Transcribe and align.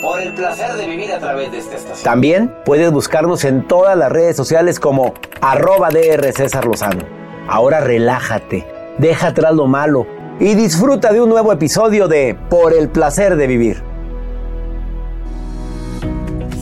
Por 0.00 0.18
el 0.22 0.32
placer 0.32 0.72
de 0.76 0.86
vivir 0.86 1.12
a 1.12 1.18
través 1.18 1.52
de 1.52 1.58
esta 1.58 1.76
estación. 1.76 2.04
También 2.04 2.54
puedes 2.64 2.90
buscarnos 2.90 3.44
en 3.44 3.68
todas 3.68 3.98
las 3.98 4.10
redes 4.10 4.34
sociales 4.34 4.80
como 4.80 5.12
arroba 5.42 5.90
DR 5.90 6.32
César 6.32 6.64
Lozano. 6.64 7.04
Ahora 7.46 7.80
relájate, 7.80 8.66
deja 8.96 9.28
atrás 9.28 9.54
lo 9.54 9.66
malo 9.66 10.06
y 10.38 10.54
disfruta 10.54 11.12
de 11.12 11.20
un 11.20 11.28
nuevo 11.28 11.52
episodio 11.52 12.08
de 12.08 12.34
Por 12.48 12.72
el 12.72 12.88
placer 12.88 13.36
de 13.36 13.46
vivir. 13.46 13.82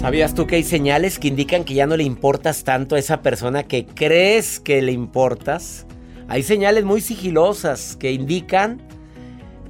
¿Sabías 0.01 0.35
tú 0.35 0.49
que 0.49 0.57
hay 0.57 0.65
señales 0.65 1.21
que 1.21 1.29
indican 1.29 1.63
que 1.63 1.75
ya 1.75 1.87
no 1.87 1.97
le 1.97 2.03
importas 2.03 2.65
tanto 2.65 2.97
a 2.97 2.99
esa 2.99 3.23
persona 3.23 3.63
que 3.63 3.87
crees 3.87 4.59
que 4.59 4.83
le 4.83 4.91
importas? 4.91 5.87
Hay 6.27 6.43
señales 6.43 6.85
muy 6.85 7.01
sigilosas 7.01 7.97
que 7.97 8.11
indican 8.11 8.83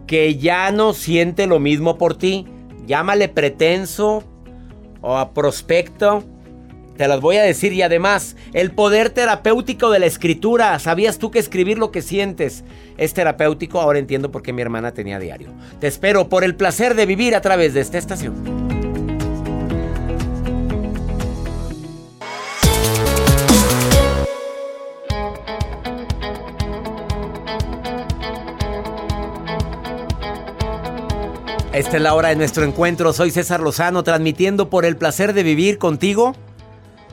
que 0.07 0.37
ya 0.37 0.71
no 0.71 0.95
siente 0.95 1.47
lo 1.47 1.59
mismo 1.59 1.99
por 1.99 2.17
ti. 2.17 2.47
Llámale 2.89 3.29
pretenso 3.29 4.25
o 5.03 5.19
a 5.19 5.35
prospecto. 5.35 6.25
Te 6.97 7.07
las 7.07 7.21
voy 7.21 7.37
a 7.37 7.43
decir 7.43 7.75
y 7.75 7.83
además, 7.83 8.35
el 8.55 8.73
poder 8.73 9.11
terapéutico 9.11 9.91
de 9.91 9.99
la 9.99 10.07
escritura. 10.07 10.77
¿Sabías 10.79 11.19
tú 11.19 11.31
que 11.31 11.39
escribir 11.39 11.79
lo 11.79 11.93
que 11.93 12.01
sientes 12.01 12.65
es 12.97 13.13
terapéutico? 13.13 13.79
Ahora 13.79 13.99
entiendo 13.99 14.33
por 14.33 14.43
qué 14.43 14.55
mi 14.55 14.63
hermana 14.63 14.95
tenía 14.95 15.19
diario. 15.19 15.51
Te 15.81 15.87
espero 15.87 16.31
por 16.31 16.45
el 16.45 16.57
placer 16.57 16.95
de 16.95 17.05
vivir 17.05 17.37
a 17.37 17.43
través 17.43 17.75
de 17.75 17.83
esta 17.83 17.99
estación. 17.99 18.68
Esta 31.79 31.97
es 31.97 32.03
la 32.03 32.15
hora 32.15 32.31
de 32.31 32.35
nuestro 32.35 32.65
encuentro. 32.65 33.13
Soy 33.13 33.31
César 33.31 33.61
Lozano, 33.61 34.03
transmitiendo 34.03 34.69
por 34.69 34.85
el 34.85 34.97
placer 34.97 35.33
de 35.33 35.45
vivir 35.45 35.79
contigo, 35.79 36.33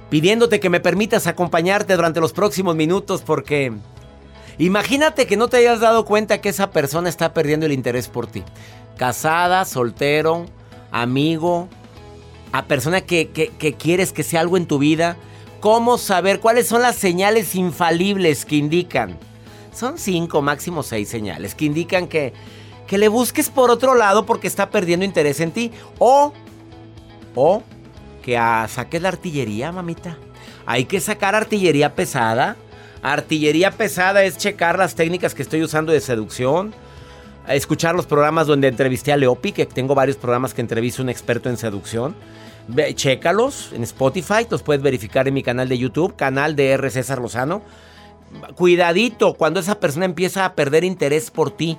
pidiéndote 0.10 0.60
que 0.60 0.72
me 0.72 0.80
permitas 0.80 1.28
acompañarte 1.28 1.96
durante 1.96 2.20
los 2.20 2.34
próximos 2.34 2.76
minutos 2.76 3.22
porque 3.22 3.74
imagínate 4.58 5.28
que 5.28 5.38
no 5.38 5.50
te 5.50 5.58
hayas 5.58 5.82
dado 5.82 6.04
cuenta 6.04 6.42
que 6.42 6.50
esa 6.50 6.72
persona 6.72 7.10
está 7.10 7.32
perdiendo 7.32 7.68
el 7.68 7.74
interés 7.74 8.08
por 8.08 8.26
ti. 8.26 8.42
Casada, 8.98 9.66
soltero, 9.66 10.48
amigo, 10.90 11.70
a 12.52 12.66
persona 12.66 13.02
que, 13.02 13.30
que 13.30 13.74
quieres 13.76 14.12
que 14.14 14.24
sea 14.24 14.42
algo 14.42 14.58
en 14.58 14.66
tu 14.66 14.80
vida. 14.80 15.16
¿Cómo 15.60 16.00
saber 16.00 16.40
cuáles 16.40 16.66
son 16.66 16.82
las 16.82 16.96
señales 16.96 17.54
infalibles 17.54 18.46
que 18.46 18.56
indican? 18.56 19.16
Son 19.76 20.00
cinco, 20.00 20.42
máximo 20.42 20.82
seis 20.82 21.08
señales 21.08 21.54
que 21.54 21.66
indican 21.66 22.08
que 22.08 22.34
que 22.88 22.98
le 22.98 23.08
busques 23.08 23.50
por 23.50 23.72
otro 23.72 23.96
lado 23.96 24.26
porque 24.26 24.48
está 24.48 24.70
perdiendo 24.70 25.06
interés 25.06 25.40
en 25.40 25.52
ti. 25.52 25.72
O, 26.00 26.34
o 27.34 27.64
que 28.24 28.36
saques 28.68 29.02
la 29.02 29.10
artillería, 29.10 29.72
mamita. 29.72 30.18
Hay 30.66 30.86
que 30.86 31.00
sacar 31.00 31.36
artillería 31.36 31.96
pesada. 31.96 32.56
Artillería 33.02 33.72
pesada 33.72 34.24
es 34.24 34.38
checar 34.38 34.80
las 34.80 34.96
técnicas 34.96 35.36
que 35.36 35.44
estoy 35.44 35.62
usando 35.62 35.92
de 35.92 36.00
seducción. 36.00 36.74
Escuchar 37.48 37.94
los 37.94 38.08
programas 38.08 38.48
donde 38.48 38.68
entrevisté 38.68 39.12
a 39.12 39.18
Leopi, 39.18 39.52
que 39.52 39.68
tengo 39.68 39.94
varios 39.94 40.18
programas 40.18 40.56
que 40.56 40.62
entrevisto 40.62 41.02
a 41.02 41.04
un 41.04 41.10
experto 41.10 41.50
en 41.50 41.58
seducción. 41.58 42.16
chécalos 42.96 43.72
en 43.74 43.84
Spotify, 43.84 44.48
los 44.50 44.64
puedes 44.64 44.82
verificar 44.82 45.28
en 45.28 45.36
mi 45.36 45.44
canal 45.44 45.70
de 45.70 45.78
YouTube, 45.78 46.16
canal 46.16 46.56
de 46.56 46.72
R. 46.72 46.90
César 46.90 47.20
Lozano. 47.20 47.62
Cuidadito 48.56 49.36
cuando 49.36 49.60
esa 49.60 49.80
persona 49.80 50.06
empieza 50.06 50.46
a 50.46 50.56
perder 50.56 50.84
interés 50.84 51.30
por 51.30 51.52
ti. 51.52 51.78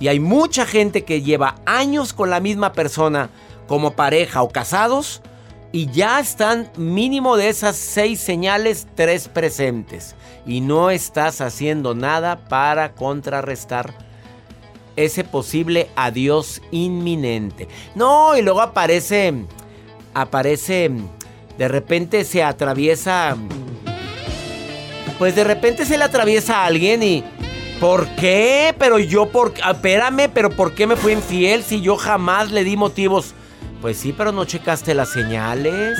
Y 0.00 0.08
hay 0.08 0.20
mucha 0.20 0.66
gente 0.66 1.04
que 1.04 1.22
lleva 1.22 1.56
años 1.66 2.12
con 2.12 2.30
la 2.30 2.40
misma 2.40 2.72
persona 2.72 3.30
como 3.66 3.92
pareja 3.92 4.42
o 4.42 4.48
casados 4.48 5.22
y 5.70 5.90
ya 5.90 6.18
están 6.18 6.70
mínimo 6.76 7.36
de 7.36 7.48
esas 7.48 7.76
seis 7.76 8.20
señales, 8.20 8.86
tres 8.94 9.28
presentes. 9.28 10.14
Y 10.46 10.60
no 10.60 10.90
estás 10.90 11.40
haciendo 11.40 11.94
nada 11.94 12.48
para 12.48 12.94
contrarrestar 12.94 13.92
ese 14.96 15.24
posible 15.24 15.88
adiós 15.94 16.62
inminente. 16.70 17.68
No, 17.94 18.36
y 18.36 18.42
luego 18.42 18.60
aparece, 18.62 19.34
aparece, 20.14 20.90
de 21.58 21.68
repente 21.68 22.24
se 22.24 22.42
atraviesa, 22.42 23.36
pues 25.18 25.36
de 25.36 25.44
repente 25.44 25.84
se 25.84 25.98
le 25.98 26.04
atraviesa 26.04 26.62
a 26.62 26.66
alguien 26.66 27.02
y 27.02 27.24
¿Por 27.80 28.08
qué? 28.16 28.74
Pero 28.76 28.98
yo, 28.98 29.26
por, 29.30 29.54
ah, 29.62 29.70
espérame, 29.70 30.28
pero 30.34 30.50
¿por 30.50 30.74
qué 30.74 30.86
me 30.88 30.96
fui 30.96 31.12
infiel 31.12 31.62
si 31.62 31.80
yo 31.80 31.96
jamás 31.96 32.50
le 32.50 32.64
di 32.64 32.76
motivos? 32.76 33.34
Pues 33.80 33.96
sí, 33.98 34.12
pero 34.16 34.32
no 34.32 34.44
checaste 34.44 34.94
las 34.94 35.10
señales. 35.10 35.96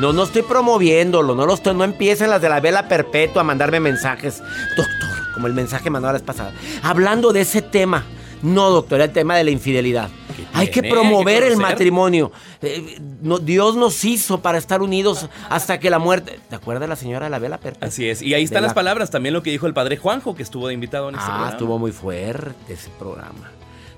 No, 0.00 0.12
no 0.12 0.24
estoy 0.24 0.42
promoviéndolo, 0.42 1.36
no 1.36 1.46
lo 1.46 1.54
estoy, 1.54 1.74
no 1.74 1.84
empiecen 1.84 2.30
las 2.30 2.42
de 2.42 2.48
la 2.48 2.58
vela 2.58 2.88
perpetua 2.88 3.42
a 3.42 3.44
mandarme 3.44 3.78
mensajes. 3.78 4.42
Doctor, 4.76 5.32
como 5.32 5.46
el 5.46 5.52
mensaje 5.52 5.88
mandado 5.88 6.18
la 6.18 6.44
vez. 6.44 6.54
Hablando 6.82 7.32
de 7.32 7.42
ese 7.42 7.62
tema. 7.62 8.04
No, 8.44 8.68
doctor, 8.68 9.00
el 9.00 9.10
tema 9.10 9.36
de 9.36 9.44
la 9.44 9.50
infidelidad. 9.50 10.10
Hay 10.52 10.68
que 10.68 10.82
promover 10.82 11.44
el 11.44 11.56
matrimonio. 11.56 12.30
Eh, 12.60 12.98
Dios 13.42 13.74
nos 13.74 14.04
hizo 14.04 14.42
para 14.42 14.58
estar 14.58 14.82
unidos 14.82 15.30
hasta 15.48 15.80
que 15.80 15.88
la 15.88 15.98
muerte. 15.98 16.38
¿Te 16.50 16.54
acuerdas 16.54 16.86
la 16.86 16.96
señora 16.96 17.24
de 17.24 17.30
la 17.30 17.38
vela 17.38 17.56
perpetua? 17.56 17.88
Así 17.88 18.06
es. 18.06 18.20
Y 18.20 18.34
ahí 18.34 18.44
están 18.44 18.62
las 18.62 18.74
palabras, 18.74 19.10
también 19.10 19.32
lo 19.32 19.42
que 19.42 19.50
dijo 19.50 19.66
el 19.66 19.72
padre 19.72 19.96
Juanjo, 19.96 20.34
que 20.34 20.42
estuvo 20.42 20.68
de 20.68 20.74
invitado 20.74 21.08
en 21.08 21.14
este 21.14 21.26
ah, 21.26 21.48
estuvo 21.52 21.78
muy 21.78 21.90
fuerte 21.90 22.74
ese 22.74 22.90
programa. 22.98 23.50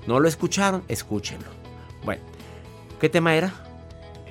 ¿No 0.07 0.21
lo 0.21 0.29
escucharon? 0.29 0.83
Escúchenlo. 0.87 1.49
Bueno, 2.05 2.21
¿qué 3.01 3.09
tema 3.09 3.35
era? 3.35 3.66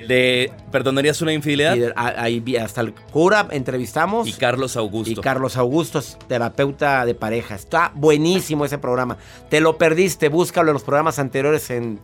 De 0.06 0.52
¿Perdonarías 0.70 1.20
una 1.22 1.32
infidelidad? 1.32 1.92
ahí 1.96 2.42
hasta 2.56 2.80
el 2.80 2.92
cura 2.92 3.48
entrevistamos. 3.50 4.28
Y 4.28 4.32
Carlos 4.32 4.76
Augusto. 4.76 5.10
Y 5.10 5.16
Carlos 5.16 5.56
Augusto 5.56 5.98
es 5.98 6.18
terapeuta 6.28 7.04
de 7.06 7.14
pareja. 7.14 7.54
Está 7.54 7.92
buenísimo 7.94 8.64
ese 8.64 8.78
programa. 8.78 9.16
Te 9.48 9.60
lo 9.60 9.78
perdiste, 9.78 10.28
búscalo 10.28 10.70
en 10.70 10.74
los 10.74 10.82
programas 10.84 11.18
anteriores 11.18 11.70
en 11.70 11.98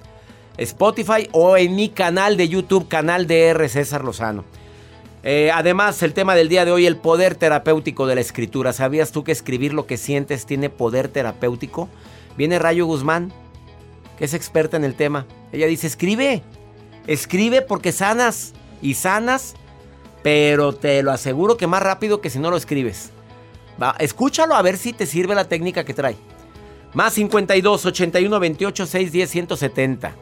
Spotify 0.57 1.29
o 1.33 1.57
en 1.57 1.75
mi 1.75 1.89
canal 1.89 2.37
de 2.37 2.49
YouTube, 2.49 2.89
canal 2.89 3.27
de 3.27 3.47
R. 3.49 3.69
César 3.69 4.05
Lozano. 4.05 4.45
Eh, 5.25 5.51
además, 5.55 6.03
el 6.03 6.15
tema 6.15 6.35
del 6.35 6.49
día 6.49 6.65
de 6.65 6.73
hoy, 6.73 6.87
el 6.87 6.97
poder 6.97 7.37
terapéutico 7.37 8.07
de 8.07 8.17
la 8.17 8.21
escritura. 8.21 8.73
¿Sabías 8.73 9.13
tú 9.13 9.23
que 9.23 9.33
escribir 9.33 9.73
lo 9.73 9.87
que 9.87 9.97
sientes 9.97 10.47
tiene 10.47 10.69
poder 10.69 11.09
terapéutico? 11.09 11.89
Viene 12.37 12.59
Rayo 12.59 12.87
Guzmán, 12.87 13.33
que 14.19 14.25
es 14.25 14.35
experta 14.35 14.77
en 14.77 14.85
el 14.85 14.95
tema. 14.95 15.27
Ella 15.53 15.67
dice, 15.67 15.87
escribe, 15.87 16.43
escribe 17.07 17.63
porque 17.63 17.93
sanas 17.93 18.53
y 18.81 18.95
sanas 18.95 19.55
pero 20.23 20.73
te 20.73 21.03
lo 21.03 21.11
aseguro 21.11 21.57
que 21.57 21.67
más 21.67 21.83
rápido 21.83 22.21
que 22.21 22.31
si 22.31 22.39
no 22.39 22.51
lo 22.51 22.57
escribes. 22.57 23.11
Va, 23.83 23.97
escúchalo 23.99 24.55
a 24.55 24.63
ver 24.63 24.77
si 24.77 24.93
te 24.93 25.07
sirve 25.07 25.35
la 25.35 25.49
técnica 25.49 25.85
que 25.85 25.95
trae. 25.95 26.17
Más 26.95 27.15
52 27.15 27.87
81 27.87 28.41
28 28.41 28.87
610 28.87 29.31
170. 29.31 30.17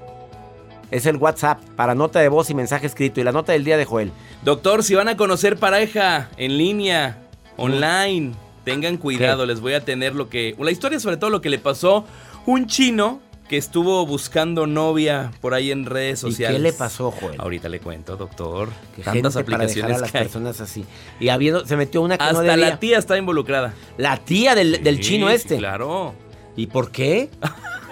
Es 0.91 1.06
el 1.06 1.17
WhatsApp 1.17 1.61
para 1.77 1.94
nota 1.94 2.21
de 2.21 2.29
voz 2.29 2.50
y 2.50 2.55
mensaje 2.55 2.87
escrito 2.87 3.21
y 3.21 3.25
la 3.25 3.33
nota 3.33 3.53
del 3.53 3.65
día 3.65 3.76
de 3.76 3.85
Joel. 3.85 4.12
Doctor, 4.43 4.83
si 4.83 4.94
van 4.94 5.09
a 5.09 5.17
conocer 5.17 5.56
pareja 5.56 6.31
en 6.37 6.56
línea, 6.56 7.19
online, 7.56 8.33
tengan 8.65 8.97
cuidado, 8.97 9.47
les 9.47 9.61
voy 9.61 9.75
a 9.75 9.85
tener 9.85 10.15
lo 10.15 10.29
que... 10.29 10.56
La 10.59 10.71
historia 10.71 10.99
sobre 10.99 11.17
todo 11.17 11.31
lo 11.31 11.41
que 11.41 11.50
le 11.50 11.59
pasó 11.59 12.05
un 12.47 12.67
chino 12.67 13.21
que 13.50 13.56
estuvo 13.56 14.06
buscando 14.06 14.69
novia 14.69 15.32
por 15.41 15.55
ahí 15.55 15.73
en 15.73 15.85
redes 15.85 16.20
sociales. 16.20 16.61
¿Y 16.61 16.62
qué 16.62 16.70
le 16.70 16.73
pasó, 16.73 17.11
Joel? 17.11 17.35
Ahorita 17.41 17.69
le 17.69 17.81
cuento, 17.81 18.17
doctor. 18.17 18.69
Que 18.94 19.02
Tantas 19.02 19.35
aplicaciones 19.35 19.97
a 19.97 20.00
las 20.02 20.12
personas 20.12 20.61
así. 20.61 20.85
Y 21.19 21.31
habiendo, 21.31 21.67
se 21.67 21.76
metió 21.76 22.00
una 22.00 22.17
que 22.17 22.23
Hasta 22.23 22.44
no 22.44 22.56
la 22.56 22.79
tía 22.79 22.97
está 22.97 23.19
involucrada. 23.19 23.75
La 23.99 24.19
tía 24.19 24.55
del, 24.55 24.85
del 24.85 25.00
chino 25.00 25.29
este. 25.29 25.56
claro. 25.56 26.14
¿Y 26.55 26.69
por 26.69 26.93
qué? 26.93 27.29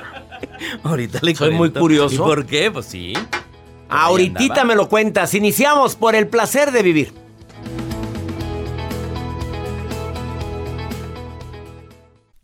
Ahorita 0.85 1.19
le 1.23 1.35
Soy 1.35 1.51
muy 1.51 1.73
curioso. 1.73 2.15
¿Y 2.15 2.19
por 2.19 2.47
qué? 2.47 2.71
Pues 2.71 2.87
sí. 2.87 3.15
Ahorita 3.89 4.63
me 4.63 4.77
lo 4.77 4.89
cuentas. 4.89 5.35
Iniciamos 5.35 5.97
por 5.97 6.15
el 6.15 6.29
placer 6.29 6.71
de 6.71 6.85
vivir. 6.85 7.13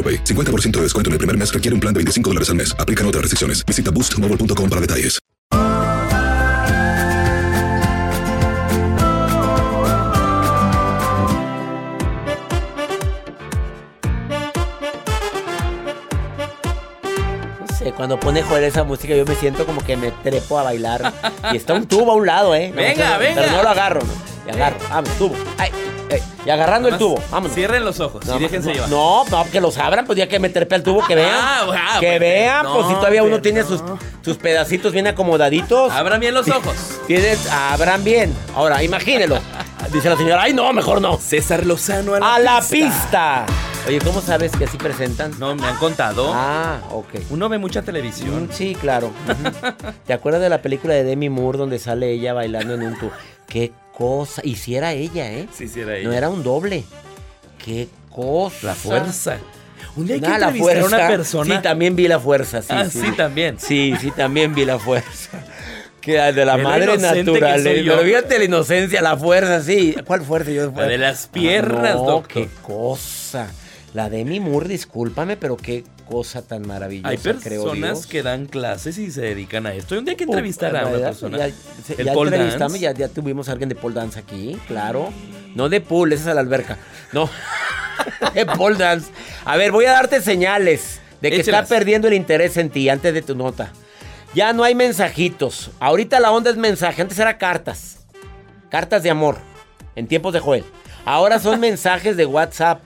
AroPay. 0.00 0.24
50% 0.24 0.70
de 0.78 0.82
descuento 0.82 1.10
en 1.10 1.12
el 1.12 1.18
primer 1.18 1.36
mes 1.36 1.52
requiere 1.52 1.74
un 1.74 1.80
plan 1.80 1.92
de 1.92 1.98
25 1.98 2.30
dólares 2.30 2.48
al 2.48 2.56
mes. 2.56 2.74
Aplican 2.78 3.06
otras 3.06 3.20
restricciones. 3.22 3.64
Visita 3.66 3.90
boostmobile.com 3.90 4.70
para 4.70 4.80
detalles. 4.80 5.20
No 17.60 17.66
sé, 17.76 17.92
cuando 17.92 18.18
pone 18.18 18.42
Joel 18.42 18.64
esa 18.64 18.84
música 18.84 19.14
yo 19.14 19.24
me 19.24 19.34
siento 19.34 19.66
como 19.66 19.82
que 19.84 19.96
me 19.96 20.10
trepo 20.10 20.58
a 20.58 20.62
bailar. 20.62 21.12
Y 21.52 21.56
está 21.56 21.74
un 21.74 21.86
tubo 21.86 22.12
a 22.12 22.14
un 22.14 22.26
lado, 22.26 22.54
¿eh? 22.54 22.70
No, 22.74 22.76
Venga, 22.76 23.10
no, 23.14 23.18
venga. 23.18 23.42
Pero 23.42 23.52
no 23.56 23.62
lo 23.62 23.68
agarro, 23.68 24.00
¿no? 24.00 24.12
Y 24.46 24.54
agarro, 24.54 24.76
vamos, 24.88 25.10
tubo. 25.18 25.36
Ay, 25.58 25.70
ay, 26.10 26.22
y 26.44 26.50
agarrando 26.50 26.88
el 26.88 26.98
tubo, 26.98 27.22
vámonos. 27.30 27.54
Cierren 27.54 27.84
los 27.84 28.00
ojos 28.00 28.24
No, 28.26 28.36
y 28.36 28.40
déjense 28.40 28.68
no, 28.68 28.74
llevar. 28.74 28.90
No, 28.90 29.24
no, 29.24 29.50
que 29.50 29.60
los 29.60 29.78
abran, 29.78 30.06
pues 30.06 30.18
ya 30.18 30.28
que 30.28 30.38
me 30.38 30.48
trepe 30.48 30.74
al 30.74 30.82
tubo, 30.82 31.04
que 31.06 31.14
vean. 31.14 31.30
Ah, 31.32 31.66
ah, 31.72 31.96
que 32.00 32.06
bueno, 32.06 32.20
vean, 32.20 32.66
pues 32.72 32.86
si 32.88 32.94
todavía 32.94 33.22
uno 33.22 33.40
tiene 33.40 33.62
sus, 33.64 33.82
sus 34.24 34.36
pedacitos 34.36 34.92
bien 34.92 35.06
acomodaditos. 35.06 35.92
Abran 35.92 36.20
bien 36.20 36.34
los 36.34 36.48
ojos. 36.48 36.74
Tienes, 37.06 37.46
abran 37.50 38.02
bien. 38.04 38.34
Ahora, 38.54 38.82
imagínelo. 38.82 39.38
Dice 39.92 40.08
la 40.10 40.16
señora, 40.16 40.42
ay 40.42 40.52
no, 40.52 40.72
mejor 40.72 41.00
no. 41.00 41.16
César 41.18 41.66
Lozano 41.66 42.14
a 42.14 42.20
la, 42.20 42.34
A 42.34 42.38
la 42.38 42.60
pista. 42.60 43.46
Oye, 43.88 43.98
¿cómo 43.98 44.20
sabes 44.20 44.52
que 44.52 44.64
así 44.64 44.76
presentan? 44.76 45.32
No, 45.38 45.54
me 45.56 45.66
han 45.66 45.76
contado. 45.76 46.30
Ah, 46.34 46.80
ok. 46.90 47.14
Uno 47.30 47.48
ve 47.48 47.58
mucha 47.58 47.82
televisión. 47.82 48.44
Mm, 48.44 48.52
Sí, 48.52 48.76
claro. 48.78 49.10
¿Te 50.06 50.12
acuerdas 50.12 50.42
de 50.42 50.50
la 50.50 50.60
película 50.62 50.92
de 50.94 51.02
Demi 51.02 51.30
Moore 51.30 51.58
donde 51.58 51.78
sale 51.78 52.10
ella 52.12 52.34
bailando 52.34 52.74
en 52.74 52.82
un 52.82 52.98
tubo? 52.98 53.10
Qué 53.48 53.72
cosa. 54.00 54.40
Y 54.44 54.56
si 54.56 54.74
era 54.74 54.92
ella, 54.92 55.30
¿eh? 55.30 55.46
Sí, 55.52 55.68
sí 55.68 55.80
era 55.80 55.96
ella. 55.96 56.08
No 56.08 56.14
era 56.14 56.30
un 56.30 56.42
doble. 56.42 56.84
Qué 57.62 57.88
cosa. 58.10 58.68
La 58.68 58.74
fuerza. 58.74 59.38
Un 59.96 60.06
día 60.06 60.14
hay 60.14 60.20
que 60.22 60.28
la 60.28 60.46
a 60.82 60.86
una 60.86 61.08
persona. 61.08 61.56
Sí, 61.56 61.62
también 61.62 61.94
vi 61.96 62.08
la 62.08 62.18
fuerza. 62.18 62.62
Sí, 62.62 62.68
ah, 62.70 62.86
sí. 62.86 63.00
sí, 63.00 63.12
también. 63.12 63.58
Sí, 63.58 63.94
sí, 64.00 64.10
también 64.10 64.54
vi 64.54 64.64
la 64.64 64.78
fuerza. 64.78 65.44
Que 66.00 66.12
de 66.12 66.44
la 66.46 66.56
madre 66.56 66.84
inocente 66.84 67.24
que 67.24 67.40
natural. 67.40 67.62
soy 67.62 67.72
eh. 67.72 67.84
Pero 67.86 67.98
fíjate 67.98 68.38
la 68.38 68.44
inocencia, 68.44 69.02
la 69.02 69.16
fuerza, 69.18 69.60
sí. 69.62 69.94
¿Cuál 70.06 70.22
fuerza? 70.22 70.50
Yo, 70.50 70.72
La 70.74 70.86
de 70.86 70.96
las 70.96 71.26
piernas, 71.26 71.90
Ah, 71.90 71.94
no, 71.94 72.04
doctor. 72.04 72.28
qué 72.28 72.48
cosa. 72.62 73.50
La 73.92 74.08
de 74.08 74.24
mi 74.24 74.38
Moore, 74.38 74.68
discúlpame, 74.68 75.36
pero 75.36 75.56
qué 75.56 75.82
cosa 76.08 76.42
tan 76.42 76.66
maravillosa, 76.66 77.08
Hay 77.08 77.16
personas 77.18 78.06
que 78.06 78.22
dan 78.22 78.46
clases 78.46 78.98
y 78.98 79.10
se 79.10 79.20
dedican 79.20 79.66
a 79.66 79.74
esto. 79.74 79.94
Y 79.96 79.98
un 79.98 80.04
día 80.04 80.12
hay 80.12 80.16
que 80.16 80.24
entrevistar 80.24 80.76
a 80.76 80.86
una 80.86 80.98
persona. 80.98 81.38
Ya, 81.38 81.46
El 81.98 82.04
ya 82.06 82.12
pole 82.12 82.30
dance. 82.56 82.78
ya, 82.78 82.92
ya 82.92 83.08
tuvimos 83.08 83.48
a 83.48 83.52
alguien 83.52 83.68
de 83.68 83.74
pole 83.74 83.96
dance 83.96 84.18
aquí, 84.18 84.56
claro. 84.68 85.12
No 85.56 85.68
de 85.68 85.80
pool, 85.80 86.12
esa 86.12 86.22
es 86.22 86.28
a 86.28 86.34
la 86.34 86.40
alberca. 86.40 86.78
No, 87.12 87.28
de 88.34 88.46
pole 88.46 88.76
dance. 88.76 89.10
A 89.44 89.56
ver, 89.56 89.72
voy 89.72 89.86
a 89.86 89.92
darte 89.92 90.20
señales 90.20 91.00
de 91.20 91.30
que 91.30 91.40
Échelas. 91.40 91.64
está 91.64 91.74
perdiendo 91.74 92.06
el 92.06 92.14
interés 92.14 92.56
en 92.58 92.70
ti 92.70 92.88
antes 92.88 93.12
de 93.12 93.22
tu 93.22 93.34
nota. 93.34 93.72
Ya 94.34 94.52
no 94.52 94.62
hay 94.62 94.76
mensajitos. 94.76 95.72
Ahorita 95.80 96.20
la 96.20 96.30
onda 96.30 96.50
es 96.50 96.56
mensaje. 96.56 97.02
Antes 97.02 97.18
era 97.18 97.36
cartas. 97.38 97.98
Cartas 98.70 99.02
de 99.02 99.10
amor. 99.10 99.38
En 99.96 100.06
tiempos 100.06 100.32
de 100.32 100.38
Joel. 100.38 100.64
Ahora 101.04 101.40
son 101.40 101.58
mensajes 101.60 102.16
de 102.16 102.26
WhatsApp. 102.26 102.80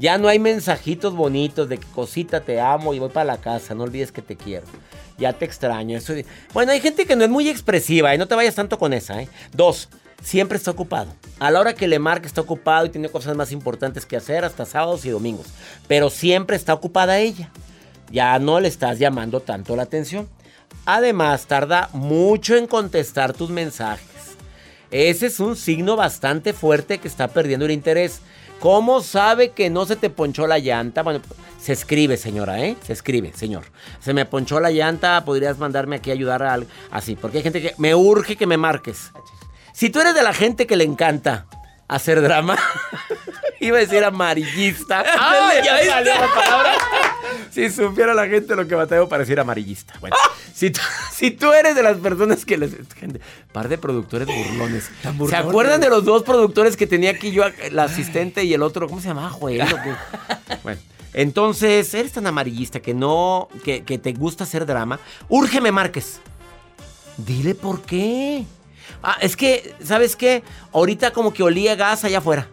Ya 0.00 0.16
no 0.16 0.28
hay 0.28 0.38
mensajitos 0.38 1.14
bonitos 1.14 1.68
de 1.68 1.76
que 1.76 1.86
cosita 1.88 2.40
te 2.40 2.58
amo 2.58 2.94
y 2.94 2.98
voy 2.98 3.10
para 3.10 3.26
la 3.26 3.36
casa. 3.36 3.74
No 3.74 3.84
olvides 3.84 4.10
que 4.10 4.22
te 4.22 4.34
quiero. 4.34 4.64
Ya 5.18 5.34
te 5.34 5.44
extraño. 5.44 5.98
Eso... 5.98 6.14
Bueno, 6.54 6.72
hay 6.72 6.80
gente 6.80 7.04
que 7.04 7.16
no 7.16 7.24
es 7.24 7.28
muy 7.28 7.50
expresiva 7.50 8.14
y 8.14 8.18
no 8.18 8.26
te 8.26 8.34
vayas 8.34 8.54
tanto 8.54 8.78
con 8.78 8.94
esa. 8.94 9.20
¿eh? 9.20 9.28
Dos, 9.52 9.90
siempre 10.22 10.56
está 10.56 10.70
ocupado. 10.70 11.12
A 11.38 11.50
la 11.50 11.60
hora 11.60 11.74
que 11.74 11.86
le 11.86 11.98
marque 11.98 12.26
está 12.26 12.40
ocupado 12.40 12.86
y 12.86 12.88
tiene 12.88 13.10
cosas 13.10 13.36
más 13.36 13.52
importantes 13.52 14.06
que 14.06 14.16
hacer 14.16 14.42
hasta 14.42 14.64
sábados 14.64 15.04
y 15.04 15.10
domingos. 15.10 15.48
Pero 15.86 16.08
siempre 16.08 16.56
está 16.56 16.72
ocupada 16.72 17.18
ella. 17.18 17.50
Ya 18.10 18.38
no 18.38 18.58
le 18.58 18.68
estás 18.68 18.98
llamando 18.98 19.40
tanto 19.40 19.76
la 19.76 19.82
atención. 19.82 20.30
Además, 20.86 21.44
tarda 21.44 21.90
mucho 21.92 22.56
en 22.56 22.66
contestar 22.66 23.34
tus 23.34 23.50
mensajes. 23.50 24.06
Ese 24.90 25.26
es 25.26 25.40
un 25.40 25.56
signo 25.56 25.94
bastante 25.94 26.54
fuerte 26.54 26.96
que 26.96 27.06
está 27.06 27.28
perdiendo 27.28 27.66
el 27.66 27.72
interés. 27.72 28.22
¿Cómo 28.60 29.00
sabe 29.00 29.52
que 29.52 29.70
no 29.70 29.86
se 29.86 29.96
te 29.96 30.10
ponchó 30.10 30.46
la 30.46 30.58
llanta? 30.58 31.02
Bueno, 31.02 31.20
se 31.58 31.72
escribe, 31.72 32.18
señora, 32.18 32.60
¿eh? 32.60 32.76
Se 32.82 32.92
escribe, 32.92 33.32
señor. 33.34 33.64
Se 34.00 34.12
me 34.12 34.26
ponchó 34.26 34.60
la 34.60 34.70
llanta, 34.70 35.24
podrías 35.24 35.58
mandarme 35.58 35.96
aquí 35.96 36.10
a 36.10 36.12
ayudar 36.12 36.42
a 36.42 36.52
algo. 36.52 36.68
Así, 36.90 37.16
porque 37.16 37.38
hay 37.38 37.42
gente 37.42 37.62
que 37.62 37.74
me 37.78 37.94
urge 37.94 38.36
que 38.36 38.46
me 38.46 38.58
marques. 38.58 39.12
Si 39.72 39.88
tú 39.88 40.00
eres 40.00 40.14
de 40.14 40.22
la 40.22 40.34
gente 40.34 40.66
que 40.66 40.76
le 40.76 40.84
encanta 40.84 41.46
hacer 41.88 42.20
drama, 42.20 42.58
Iba 43.60 43.76
a 43.76 43.80
decir 43.80 44.02
amarillista. 44.02 45.04
¡Ay, 45.18 45.58
ya 45.62 45.84
salió 45.84 46.14
la 46.14 46.34
palabra! 46.34 46.72
Si 47.50 47.68
supiera 47.70 48.14
la 48.14 48.26
gente 48.26 48.56
lo 48.56 48.66
que 48.66 48.74
batalló 48.74 49.08
para 49.08 49.20
decir 49.20 49.38
amarillista. 49.38 49.94
Bueno, 50.00 50.16
si 50.54 50.70
tú, 50.70 50.80
si 51.12 51.30
tú 51.30 51.52
eres 51.52 51.74
de 51.74 51.82
las 51.82 51.98
personas 51.98 52.44
que 52.46 52.56
les... 52.56 52.72
Gente, 52.98 53.20
par 53.52 53.68
de 53.68 53.76
productores 53.76 54.26
burlones. 54.26 54.90
¿Se 55.28 55.36
acuerdan 55.36 55.80
de 55.80 55.90
los 55.90 56.04
dos 56.04 56.22
productores 56.22 56.76
que 56.76 56.86
tenía 56.86 57.10
aquí 57.10 57.32
yo, 57.32 57.44
la 57.70 57.84
asistente 57.84 58.44
y 58.44 58.54
el 58.54 58.62
otro? 58.62 58.88
¿Cómo 58.88 59.00
se 59.00 59.08
llamaba? 59.08 59.30
Joel. 59.30 59.62
Bueno, 60.62 60.80
entonces, 61.14 61.92
eres 61.94 62.12
tan 62.12 62.26
amarillista 62.26 62.80
que 62.80 62.92
no... 62.92 63.48
Que, 63.64 63.84
que 63.84 63.98
te 63.98 64.12
gusta 64.12 64.44
hacer 64.44 64.66
drama. 64.66 65.00
Úrgeme, 65.28 65.70
Márquez. 65.70 66.20
Dile 67.16 67.54
por 67.54 67.82
qué. 67.82 68.44
Ah, 69.02 69.16
es 69.20 69.36
que, 69.36 69.74
¿sabes 69.82 70.16
qué? 70.16 70.42
Ahorita 70.72 71.12
como 71.12 71.32
que 71.32 71.42
olía 71.42 71.74
gas 71.74 72.04
allá 72.04 72.18
afuera. 72.18 72.48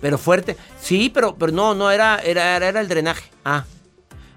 Pero 0.00 0.18
fuerte. 0.18 0.56
Sí, 0.80 1.10
pero, 1.12 1.36
pero 1.36 1.52
no, 1.52 1.74
no, 1.74 1.90
era, 1.90 2.18
era, 2.18 2.56
era 2.56 2.80
el 2.80 2.88
drenaje. 2.88 3.30
Ah. 3.44 3.64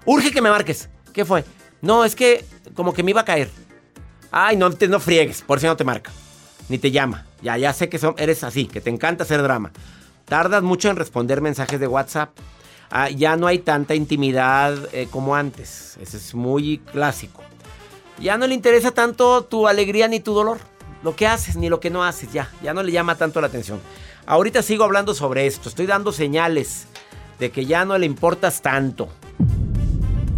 Urge 0.04 0.30
que 0.30 0.42
me 0.42 0.50
marques. 0.50 0.88
¿Qué 1.12 1.24
fue? 1.24 1.44
No, 1.80 2.04
es 2.04 2.14
que 2.14 2.44
como 2.74 2.92
que 2.92 3.02
me 3.02 3.10
iba 3.10 3.22
a 3.22 3.24
caer. 3.24 3.50
Ay, 4.30 4.56
no, 4.56 4.70
te, 4.70 4.88
no 4.88 5.00
friegues, 5.00 5.42
por 5.42 5.60
si 5.60 5.66
no 5.66 5.76
te 5.76 5.84
marca. 5.84 6.10
Ni 6.68 6.78
te 6.78 6.90
llama. 6.90 7.26
Ya, 7.40 7.56
ya 7.56 7.72
sé 7.72 7.88
que 7.88 7.98
son, 7.98 8.14
eres 8.18 8.42
así, 8.42 8.66
que 8.66 8.80
te 8.80 8.90
encanta 8.90 9.24
hacer 9.24 9.42
drama. 9.42 9.72
Tardas 10.24 10.62
mucho 10.62 10.88
en 10.90 10.96
responder 10.96 11.40
mensajes 11.40 11.78
de 11.78 11.86
WhatsApp. 11.86 12.30
Ah, 12.90 13.10
ya 13.10 13.36
no 13.36 13.46
hay 13.46 13.58
tanta 13.58 13.94
intimidad 13.94 14.76
eh, 14.92 15.08
como 15.10 15.36
antes. 15.36 15.96
Ese 16.00 16.16
es 16.16 16.34
muy 16.34 16.78
clásico. 16.78 17.42
Ya 18.18 18.38
no 18.38 18.46
le 18.46 18.54
interesa 18.54 18.92
tanto 18.92 19.44
tu 19.44 19.68
alegría 19.68 20.08
ni 20.08 20.20
tu 20.20 20.32
dolor. 20.32 20.58
Lo 21.02 21.14
que 21.14 21.26
haces 21.26 21.56
ni 21.56 21.68
lo 21.68 21.80
que 21.80 21.90
no 21.90 22.02
haces, 22.02 22.32
ya. 22.32 22.50
Ya 22.62 22.72
no 22.72 22.82
le 22.82 22.92
llama 22.92 23.16
tanto 23.16 23.40
la 23.40 23.48
atención. 23.48 23.80
Ahorita 24.26 24.62
sigo 24.62 24.84
hablando 24.84 25.14
sobre 25.14 25.46
esto. 25.46 25.68
Estoy 25.68 25.86
dando 25.86 26.12
señales 26.12 26.86
de 27.38 27.50
que 27.50 27.66
ya 27.66 27.84
no 27.84 27.98
le 27.98 28.06
importas 28.06 28.62
tanto. 28.62 29.08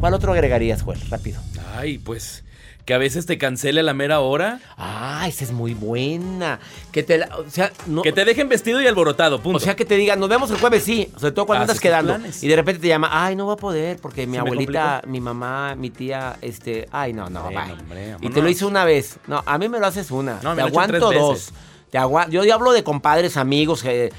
¿Cuál 0.01 0.15
otro 0.15 0.33
agregarías, 0.33 0.83
Joel? 0.83 1.01
Rápido. 1.09 1.41
Ay, 1.77 1.99
pues 1.99 2.43
que 2.85 2.95
a 2.95 2.99
veces 2.99 3.27
te 3.27 3.37
cancele 3.37 3.81
a 3.81 3.83
la 3.83 3.95
mera 3.95 4.21
hora. 4.21 4.61
Ah, 4.77 5.25
esa 5.27 5.43
es 5.43 5.51
muy 5.51 5.75
buena. 5.75 6.61
Que 6.93 7.03
te, 7.03 7.19
la- 7.19 7.29
o 7.37 7.51
sea, 7.51 7.73
no, 7.89 8.03
Que 8.03 8.13
te 8.13 8.25
dejen 8.25 8.49
vestido 8.49 8.81
y 8.81 8.87
alborotado, 8.87 9.41
punto. 9.43 9.57
o 9.57 9.61
sea, 9.61 9.75
que 9.75 9.85
te 9.85 9.97
digan, 9.97 10.21
nos 10.21 10.29
vemos 10.29 10.49
el 10.53 10.59
jueves, 10.59 10.85
sí. 10.85 11.11
Sobre 11.17 11.33
todo 11.33 11.47
cuando 11.47 11.65
Haces 11.65 11.71
andas 11.71 11.77
tus 11.77 11.83
quedando. 11.83 12.15
planes. 12.15 12.45
Y 12.45 12.49
de 12.49 12.55
repente 12.55 12.81
te 12.83 12.87
llama, 12.89 13.09
ay, 13.11 13.35
no 13.35 13.49
va 13.49 13.55
a 13.55 13.57
poder 13.57 13.99
porque 14.01 14.25
mi 14.29 14.37
¿Se 14.37 14.43
me 14.43 14.49
abuelita, 14.49 15.03
mi 15.07 15.21
mamá, 15.21 15.75
mi 15.75 15.91
tía, 15.91 16.37
este, 16.43 16.87
ay, 16.93 17.13
no, 17.13 17.29
no, 17.29 17.49
bye. 17.49 17.59
hombre, 17.73 18.17
y 18.21 18.29
te 18.31 18.41
lo 18.41 18.49
hice 18.49 18.65
una 18.65 18.85
vez. 18.85 19.19
No, 19.27 19.43
a 19.45 19.59
mí 19.59 19.69
me 19.69 19.81
lo 19.81 19.87
haces 19.89 20.13
una. 20.13 20.39
No, 20.43 20.51
me 20.55 20.57
te 20.57 20.61
lo 20.63 20.67
he 20.67 20.71
hecho 20.71 20.81
aguanto 20.81 21.09
tres 21.09 21.21
dos. 21.21 21.33
veces. 21.35 21.53
Yo, 21.93 22.55
hablo 22.55 22.73
de 22.73 22.83
compadres, 22.83 23.37
amigos, 23.37 23.85
eh, 23.85 24.11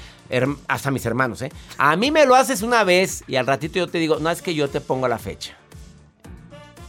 hasta 0.66 0.90
mis 0.90 1.04
hermanos, 1.06 1.42
¿eh? 1.42 1.52
A 1.76 1.96
mí 1.96 2.10
me 2.10 2.26
lo 2.26 2.34
haces 2.34 2.62
una 2.62 2.84
vez 2.84 3.22
y 3.26 3.36
al 3.36 3.46
ratito 3.46 3.78
yo 3.78 3.88
te 3.88 3.98
digo, 3.98 4.18
no 4.18 4.30
es 4.30 4.42
que 4.42 4.54
yo 4.54 4.68
te 4.68 4.80
pongo 4.80 5.06
la 5.08 5.18
fecha. 5.18 5.57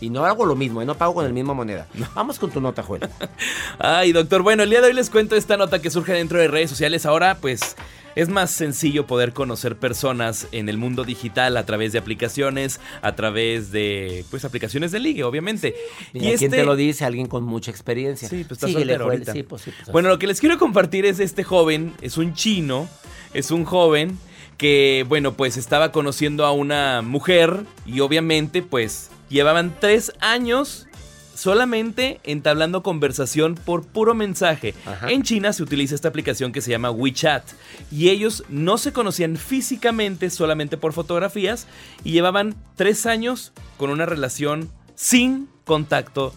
Y 0.01 0.09
no 0.09 0.25
hago 0.25 0.45
lo 0.45 0.55
mismo, 0.55 0.81
¿eh? 0.81 0.85
no 0.85 0.95
pago 0.95 1.13
con 1.15 1.25
la 1.25 1.29
misma 1.31 1.53
moneda. 1.53 1.87
Vamos 2.15 2.39
con 2.39 2.51
tu 2.51 2.61
nota, 2.61 2.83
Joel. 2.83 3.01
Ay, 3.79 4.11
doctor, 4.13 4.43
bueno, 4.43 4.63
el 4.63 4.69
día 4.69 4.81
de 4.81 4.87
hoy 4.87 4.93
les 4.93 5.09
cuento 5.09 5.35
esta 5.35 5.57
nota 5.57 5.81
que 5.81 5.89
surge 5.89 6.13
dentro 6.13 6.39
de 6.39 6.47
redes 6.47 6.69
sociales. 6.69 7.05
Ahora, 7.05 7.37
pues, 7.41 7.75
es 8.15 8.29
más 8.29 8.51
sencillo 8.51 9.05
poder 9.05 9.33
conocer 9.33 9.75
personas 9.75 10.47
en 10.51 10.69
el 10.69 10.77
mundo 10.77 11.03
digital 11.03 11.57
a 11.57 11.65
través 11.65 11.91
de 11.91 11.99
aplicaciones, 11.99 12.79
a 13.01 13.15
través 13.15 13.71
de, 13.71 14.23
pues, 14.29 14.45
aplicaciones 14.45 14.91
de 14.91 14.99
ligue, 14.99 15.23
obviamente. 15.25 15.75
¿Y 16.13 16.33
quién 16.35 16.51
te 16.51 16.63
lo 16.63 16.75
dice? 16.77 17.03
Alguien 17.03 17.27
con 17.27 17.43
mucha 17.43 17.71
experiencia. 17.71 18.29
Sí, 18.29 18.45
pues 18.47 18.57
está 18.57 18.67
Síguele, 18.67 18.97
Joel. 18.97 19.09
ahorita. 19.09 19.33
Sí, 19.33 19.43
pues 19.43 19.63
sí, 19.63 19.71
pues, 19.77 19.91
Bueno, 19.91 20.09
lo 20.09 20.17
que 20.17 20.27
les 20.27 20.39
quiero 20.39 20.57
compartir 20.57 21.05
es 21.05 21.19
este 21.19 21.43
joven, 21.43 21.93
es 22.01 22.17
un 22.17 22.33
chino, 22.33 22.87
es 23.33 23.51
un 23.51 23.65
joven 23.65 24.17
que, 24.57 25.05
bueno, 25.07 25.33
pues 25.33 25.57
estaba 25.57 25.91
conociendo 25.91 26.45
a 26.45 26.51
una 26.51 27.01
mujer 27.01 27.63
y 27.85 28.01
obviamente, 28.01 28.61
pues, 28.61 29.09
llevaban 29.29 29.75
tres 29.79 30.11
años 30.19 30.87
solamente 31.35 32.19
entablando 32.25 32.83
conversación 32.83 33.55
por 33.55 33.85
puro 33.87 34.13
mensaje. 34.13 34.73
Ajá. 34.85 35.09
En 35.09 35.23
China 35.23 35.53
se 35.53 35.63
utiliza 35.63 35.95
esta 35.95 36.09
aplicación 36.09 36.51
que 36.51 36.59
se 36.61 36.69
llama 36.71 36.91
WeChat 36.91 37.43
y 37.91 38.09
ellos 38.09 38.43
no 38.49 38.77
se 38.77 38.91
conocían 38.91 39.37
físicamente 39.37 40.29
solamente 40.29 40.75
por 40.75 40.91
fotografías 40.91 41.65
y 42.03 42.11
llevaban 42.11 42.55
tres 42.75 43.05
años 43.05 43.53
con 43.77 43.89
una 43.89 44.05
relación 44.05 44.69
sin 44.95 45.47
contacto. 45.63 46.33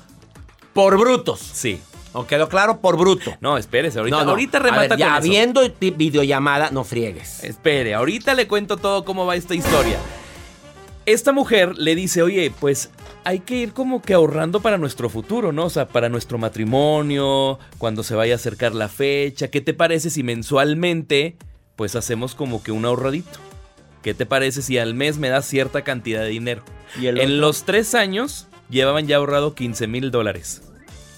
Por 0.73 0.97
brutos. 0.99 1.41
Sí. 1.41 1.81
¿O 2.15 2.27
quedó 2.27 2.49
claro? 2.49 2.81
Por 2.81 2.97
bruto. 2.97 3.33
No, 3.41 3.57
espérese, 3.59 3.99
ahorita, 3.99 4.19
No, 4.19 4.25
no. 4.25 4.31
ahorita 4.33 4.59
A 4.59 4.61
remata 4.61 4.89
ver, 4.91 4.99
ya 4.99 5.19
con 5.19 5.25
eso. 5.33 5.71
ti- 5.81 5.91
videollamada, 5.91 6.71
no 6.71 6.85
friegues. 6.85 7.43
Espere, 7.43 7.95
ahorita 7.95 8.35
le 8.35 8.47
cuento 8.47 8.77
todo 8.77 9.05
cómo 9.05 9.27
va 9.27 9.35
esta 9.35 9.55
historia. 9.55 9.99
Esta 11.07 11.33
mujer 11.33 11.77
le 11.79 11.95
dice, 11.95 12.23
oye, 12.23 12.53
pues 12.61 12.91
hay 13.25 13.41
que 13.41 13.57
ir 13.57 13.73
como 13.73 14.03
que 14.03 14.15
ahorrando 14.15 14.61
para 14.61 14.79
nuestro 14.79 15.09
futuro, 15.09 15.53
¿no? 15.53 15.67
O 15.67 15.71
sea, 15.71 15.89
para 15.89 16.09
nuestro 16.09 16.39
matrimonio, 16.39 17.59
cuando 17.79 18.03
se 18.03 18.15
vaya 18.15 18.35
a 18.35 18.37
acercar 18.37 18.75
la 18.75 18.89
fecha. 18.89 19.49
¿Qué 19.49 19.61
te 19.61 19.75
parece 19.75 20.11
si 20.11 20.23
mensualmente, 20.23 21.37
pues 21.77 21.97
hacemos 21.97 22.35
como 22.35 22.63
que 22.63 22.73
un 22.73 22.85
ahorradito? 22.85 23.39
¿Qué 24.03 24.15
te 24.15 24.27
parece 24.27 24.63
si 24.63 24.79
al 24.79 24.95
mes 24.95 25.19
me 25.19 25.29
das 25.29 25.47
cierta 25.47 25.83
cantidad 25.83 26.23
de 26.23 26.29
dinero? 26.29 26.65
¿Y 27.01 27.07
en 27.07 27.41
los 27.41 27.65
tres 27.65 27.95
años 27.95 28.49
llevaban 28.73 29.07
ya 29.07 29.17
ahorrado 29.17 29.55
15 29.55 29.87
mil 29.87 30.11
dólares. 30.11 30.63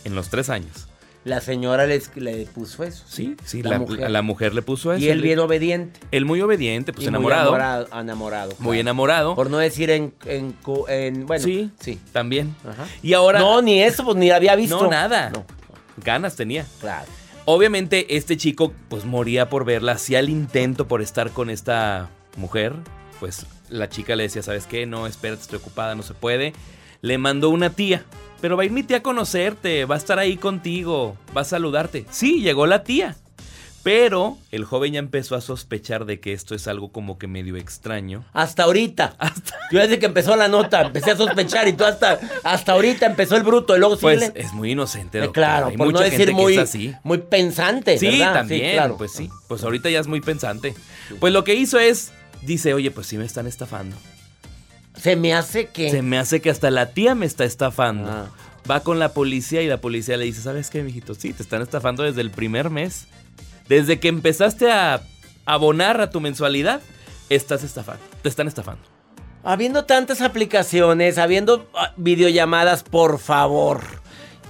En 0.04 0.14
los 0.14 0.28
tres 0.28 0.50
años. 0.50 0.88
La 1.24 1.40
señora 1.40 1.86
les- 1.86 2.14
le 2.16 2.44
puso 2.46 2.84
eso. 2.84 3.04
Sí, 3.08 3.34
sí, 3.44 3.62
La 3.62 3.70
la, 3.70 3.78
mujer. 3.78 4.00
la- 4.00 4.08
la 4.10 4.22
mujer 4.22 4.54
le 4.54 4.60
puso 4.62 4.92
eso. 4.92 5.02
Y 5.02 5.08
él 5.08 5.22
bien 5.22 5.38
obediente. 5.38 5.98
Él 6.10 6.26
muy 6.26 6.40
obediente, 6.42 6.92
pues 6.92 7.06
Y 7.06 7.10
muy 7.10 7.16
enamorado. 7.16 7.50
Muy, 7.50 7.58
enamorado. 7.58 8.00
enamorado, 8.02 8.50
claro. 8.56 8.74
enamorado. 8.74 9.34
Por 9.34 9.50
no 9.50 9.56
decir 9.58 9.88
en, 9.90 10.12
en, 10.26 10.54
en- 10.88 11.26
bueno, 11.26 11.42
sí, 11.44 11.70
sí. 11.80 11.98
también. 12.12 12.54
Ajá. 12.68 12.86
Y 13.02 13.14
ahora. 13.14 13.38
No, 13.38 13.62
ni 13.62 13.82
eso, 13.82 14.04
pues 14.04 14.16
ni 14.16 14.30
había 14.30 14.54
visto. 14.54 14.82
No, 14.82 14.90
nada. 14.90 15.30
No, 15.30 15.44
Ganas 16.04 16.36
tenía. 16.36 16.66
claro. 16.80 17.06
Obviamente, 17.46 18.16
este 18.16 18.36
chico, 18.36 18.72
pues 18.88 19.04
moría 19.04 19.48
por 19.50 19.64
verla. 19.64 19.92
Hacía 19.92 20.18
el 20.20 20.28
intento 20.30 20.88
por 20.88 21.02
estar 21.02 21.30
con 21.30 21.50
esta 21.50 22.08
mujer. 22.36 22.72
Pues 23.20 23.46
la 23.68 23.88
chica 23.88 24.16
le 24.16 24.24
decía, 24.24 24.42
¿sabes 24.42 24.66
qué? 24.66 24.86
No, 24.86 25.06
espérate, 25.06 25.42
estoy 25.42 25.58
ocupada, 25.58 25.94
no 25.94 26.02
se 26.02 26.14
puede. 26.14 26.52
Le 27.02 27.16
mandó 27.18 27.50
una 27.50 27.70
tía. 27.70 28.04
Pero 28.40 28.56
va 28.56 28.62
a 28.62 28.66
ir 28.66 28.72
mi 28.72 28.82
tía 28.82 28.98
a 28.98 29.02
conocerte, 29.02 29.84
va 29.86 29.94
a 29.94 29.98
estar 29.98 30.18
ahí 30.18 30.36
contigo, 30.36 31.16
va 31.36 31.40
a 31.42 31.44
saludarte. 31.44 32.04
Sí, 32.10 32.40
llegó 32.42 32.66
la 32.66 32.84
tía. 32.84 33.16
Pero 33.82 34.38
el 34.50 34.64
joven 34.64 34.94
ya 34.94 34.98
empezó 34.98 35.34
a 35.36 35.42
sospechar 35.42 36.06
de 36.06 36.18
que 36.18 36.32
esto 36.32 36.54
es 36.54 36.68
algo 36.68 36.88
como 36.90 37.18
que 37.18 37.26
medio 37.26 37.56
extraño. 37.56 38.24
Hasta 38.32 38.62
ahorita. 38.62 39.14
Yo 39.70 39.78
desde 39.80 39.98
que 39.98 40.06
empezó 40.06 40.36
la 40.36 40.48
nota 40.48 40.80
empecé 40.86 41.10
a 41.10 41.16
sospechar 41.18 41.68
y 41.68 41.74
tú 41.74 41.84
hasta, 41.84 42.18
hasta 42.44 42.72
ahorita 42.72 43.04
empezó 43.04 43.36
el 43.36 43.42
bruto 43.42 43.76
y 43.76 43.80
luego 43.80 43.98
Pues 43.98 44.20
síguele. 44.22 44.40
es 44.40 44.54
muy 44.54 44.70
inocente, 44.70 45.18
Eh, 45.18 45.20
doctor. 45.22 45.34
claro, 45.34 45.66
Hay 45.66 45.76
por 45.76 45.88
mucha 45.88 46.04
decir 46.04 46.20
gente 46.28 46.32
muy, 46.32 46.56
así. 46.56 46.94
muy 47.02 47.18
pensante. 47.18 47.98
Sí, 47.98 48.06
¿verdad? 48.18 48.32
también, 48.32 48.72
claro. 48.72 48.96
pues 48.96 49.12
sí. 49.12 49.28
Pues 49.48 49.62
ahorita 49.62 49.90
ya 49.90 50.00
es 50.00 50.06
muy 50.06 50.22
pensante. 50.22 50.74
Pues 51.20 51.34
lo 51.34 51.44
que 51.44 51.54
hizo 51.54 51.78
es, 51.78 52.10
dice, 52.40 52.72
oye, 52.72 52.90
pues 52.90 53.06
sí 53.06 53.18
me 53.18 53.26
están 53.26 53.46
estafando. 53.46 53.96
Se 54.96 55.16
me 55.16 55.34
hace 55.34 55.66
que. 55.66 55.90
Se 55.90 56.02
me 56.02 56.18
hace 56.18 56.40
que 56.40 56.50
hasta 56.50 56.70
la 56.70 56.90
tía 56.90 57.14
me 57.14 57.26
está 57.26 57.44
estafando. 57.44 58.10
Ah. 58.10 58.30
Va 58.70 58.80
con 58.80 58.98
la 58.98 59.10
policía 59.10 59.60
y 59.62 59.68
la 59.68 59.78
policía 59.78 60.16
le 60.16 60.24
dice, 60.24 60.40
¿sabes 60.40 60.70
qué, 60.70 60.82
mijito? 60.82 61.14
Sí, 61.14 61.32
te 61.32 61.42
están 61.42 61.60
estafando 61.60 62.02
desde 62.02 62.22
el 62.22 62.30
primer 62.30 62.70
mes. 62.70 63.06
Desde 63.68 64.00
que 64.00 64.08
empezaste 64.08 64.70
a 64.70 65.02
abonar 65.44 66.00
a 66.00 66.10
tu 66.10 66.20
mensualidad, 66.20 66.80
estás 67.28 67.62
estafando. 67.62 68.02
Te 68.22 68.28
están 68.28 68.48
estafando. 68.48 68.82
Habiendo 69.42 69.84
tantas 69.84 70.22
aplicaciones, 70.22 71.18
habiendo 71.18 71.68
ah, 71.74 71.92
videollamadas, 71.96 72.82
por 72.82 73.18
favor. 73.18 73.82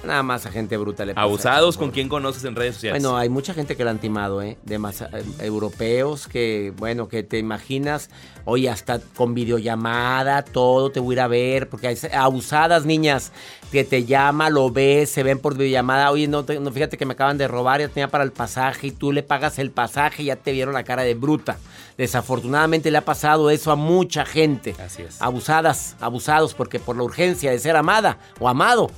Nada 0.04 0.22
más 0.22 0.46
a 0.46 0.50
gente 0.50 0.76
bruta 0.76 1.04
le 1.04 1.14
pasa 1.14 1.22
Abusados 1.24 1.76
con 1.76 1.90
quien 1.90 2.08
conoces 2.08 2.44
en 2.44 2.54
redes 2.54 2.74
sociales. 2.74 3.02
Bueno, 3.02 3.16
hay 3.16 3.28
mucha 3.28 3.54
gente 3.54 3.76
que 3.76 3.84
la 3.84 3.90
han 3.90 3.98
timado, 3.98 4.42
¿eh? 4.42 4.58
De 4.64 4.78
más 4.78 5.00
eh, 5.02 5.06
europeos 5.40 6.26
que, 6.28 6.72
bueno, 6.76 7.08
que 7.08 7.22
te 7.22 7.38
imaginas, 7.38 8.10
oye, 8.44 8.68
hasta 8.68 8.98
con 9.16 9.34
videollamada, 9.34 10.42
todo, 10.44 10.90
te 10.90 11.00
voy 11.00 11.14
a 11.14 11.16
ir 11.16 11.20
a 11.20 11.28
ver, 11.28 11.68
porque 11.68 11.88
hay 11.88 11.96
abusadas 12.12 12.84
niñas 12.84 13.32
que 13.72 13.82
te 13.84 14.04
llama, 14.04 14.50
lo 14.50 14.70
ves, 14.70 15.10
se 15.10 15.22
ven 15.22 15.38
por 15.40 15.56
videollamada, 15.56 16.10
oye, 16.10 16.28
no, 16.28 16.44
te- 16.44 16.60
no 16.60 16.70
fíjate 16.70 16.96
que 16.96 17.06
me 17.06 17.14
acaban 17.14 17.38
de 17.38 17.48
robar, 17.48 17.80
ya 17.80 17.88
tenía 17.88 18.08
para 18.08 18.22
el 18.24 18.30
pasaje 18.32 18.88
y 18.88 18.90
tú 18.92 19.10
le 19.10 19.22
pagas 19.22 19.58
el 19.58 19.70
pasaje 19.70 20.22
y 20.22 20.26
ya 20.26 20.36
te 20.36 20.52
vieron 20.52 20.74
la 20.74 20.84
cara 20.84 21.02
de 21.02 21.14
bruta. 21.14 21.56
Desafortunadamente 21.96 22.90
le 22.90 22.98
ha 22.98 23.04
pasado 23.04 23.50
eso 23.50 23.70
a 23.72 23.76
mucha 23.76 24.24
gente. 24.24 24.74
Así 24.84 25.02
es. 25.02 25.20
Abusadas, 25.22 25.96
abusados, 26.00 26.52
porque 26.54 26.78
por 26.78 26.96
la 26.96 27.02
urgencia 27.04 27.50
de 27.50 27.58
ser 27.58 27.76
amada 27.76 28.18
o 28.40 28.48
amado, 28.48 28.90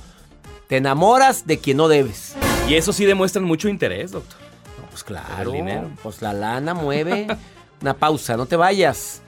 te 0.67 0.77
enamoras 0.77 1.47
de 1.47 1.59
quien 1.59 1.77
no 1.77 1.87
debes. 1.87 2.35
Y 2.67 2.75
eso 2.75 2.91
sí 2.93 3.05
demuestran 3.05 3.45
mucho 3.45 3.69
interés, 3.69 4.11
doctor. 4.11 4.39
No, 4.77 4.89
pues 4.89 5.03
claro. 5.03 5.51
el 5.51 5.57
dinero. 5.57 5.89
Pues 6.03 6.21
la 6.21 6.33
lana 6.33 6.73
mueve. 6.73 7.27
Una 7.81 7.93
pausa, 7.93 8.35
no 8.35 8.45
te 8.45 8.55
vayas. 8.55 9.21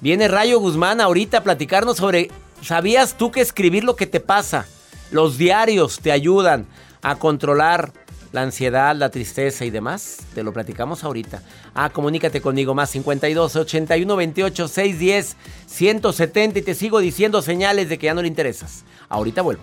Viene 0.00 0.28
Rayo 0.28 0.60
Guzmán 0.60 1.00
ahorita 1.00 1.38
a 1.38 1.42
platicarnos 1.42 1.96
sobre. 1.96 2.30
¿Sabías 2.62 3.16
tú 3.16 3.30
que 3.30 3.40
escribir 3.40 3.84
lo 3.84 3.96
que 3.96 4.06
te 4.06 4.20
pasa? 4.20 4.66
Los 5.10 5.36
diarios 5.36 5.98
te 5.98 6.12
ayudan 6.12 6.66
a 7.02 7.16
controlar 7.16 7.92
la 8.32 8.42
ansiedad, 8.42 8.96
la 8.96 9.10
tristeza 9.10 9.64
y 9.64 9.70
demás. 9.70 10.18
Te 10.34 10.42
lo 10.42 10.52
platicamos 10.52 11.04
ahorita. 11.04 11.42
Ah, 11.74 11.90
comunícate 11.90 12.40
conmigo 12.40 12.74
más 12.74 12.90
52 12.90 13.56
81 13.56 14.16
28 14.16 14.68
610 14.68 15.36
170 15.66 16.58
y 16.58 16.62
te 16.62 16.74
sigo 16.74 17.00
diciendo 17.00 17.42
señales 17.42 17.88
de 17.88 17.98
que 17.98 18.06
ya 18.06 18.14
no 18.14 18.22
le 18.22 18.28
interesas. 18.28 18.84
Ahorita 19.08 19.42
vuelvo. 19.42 19.62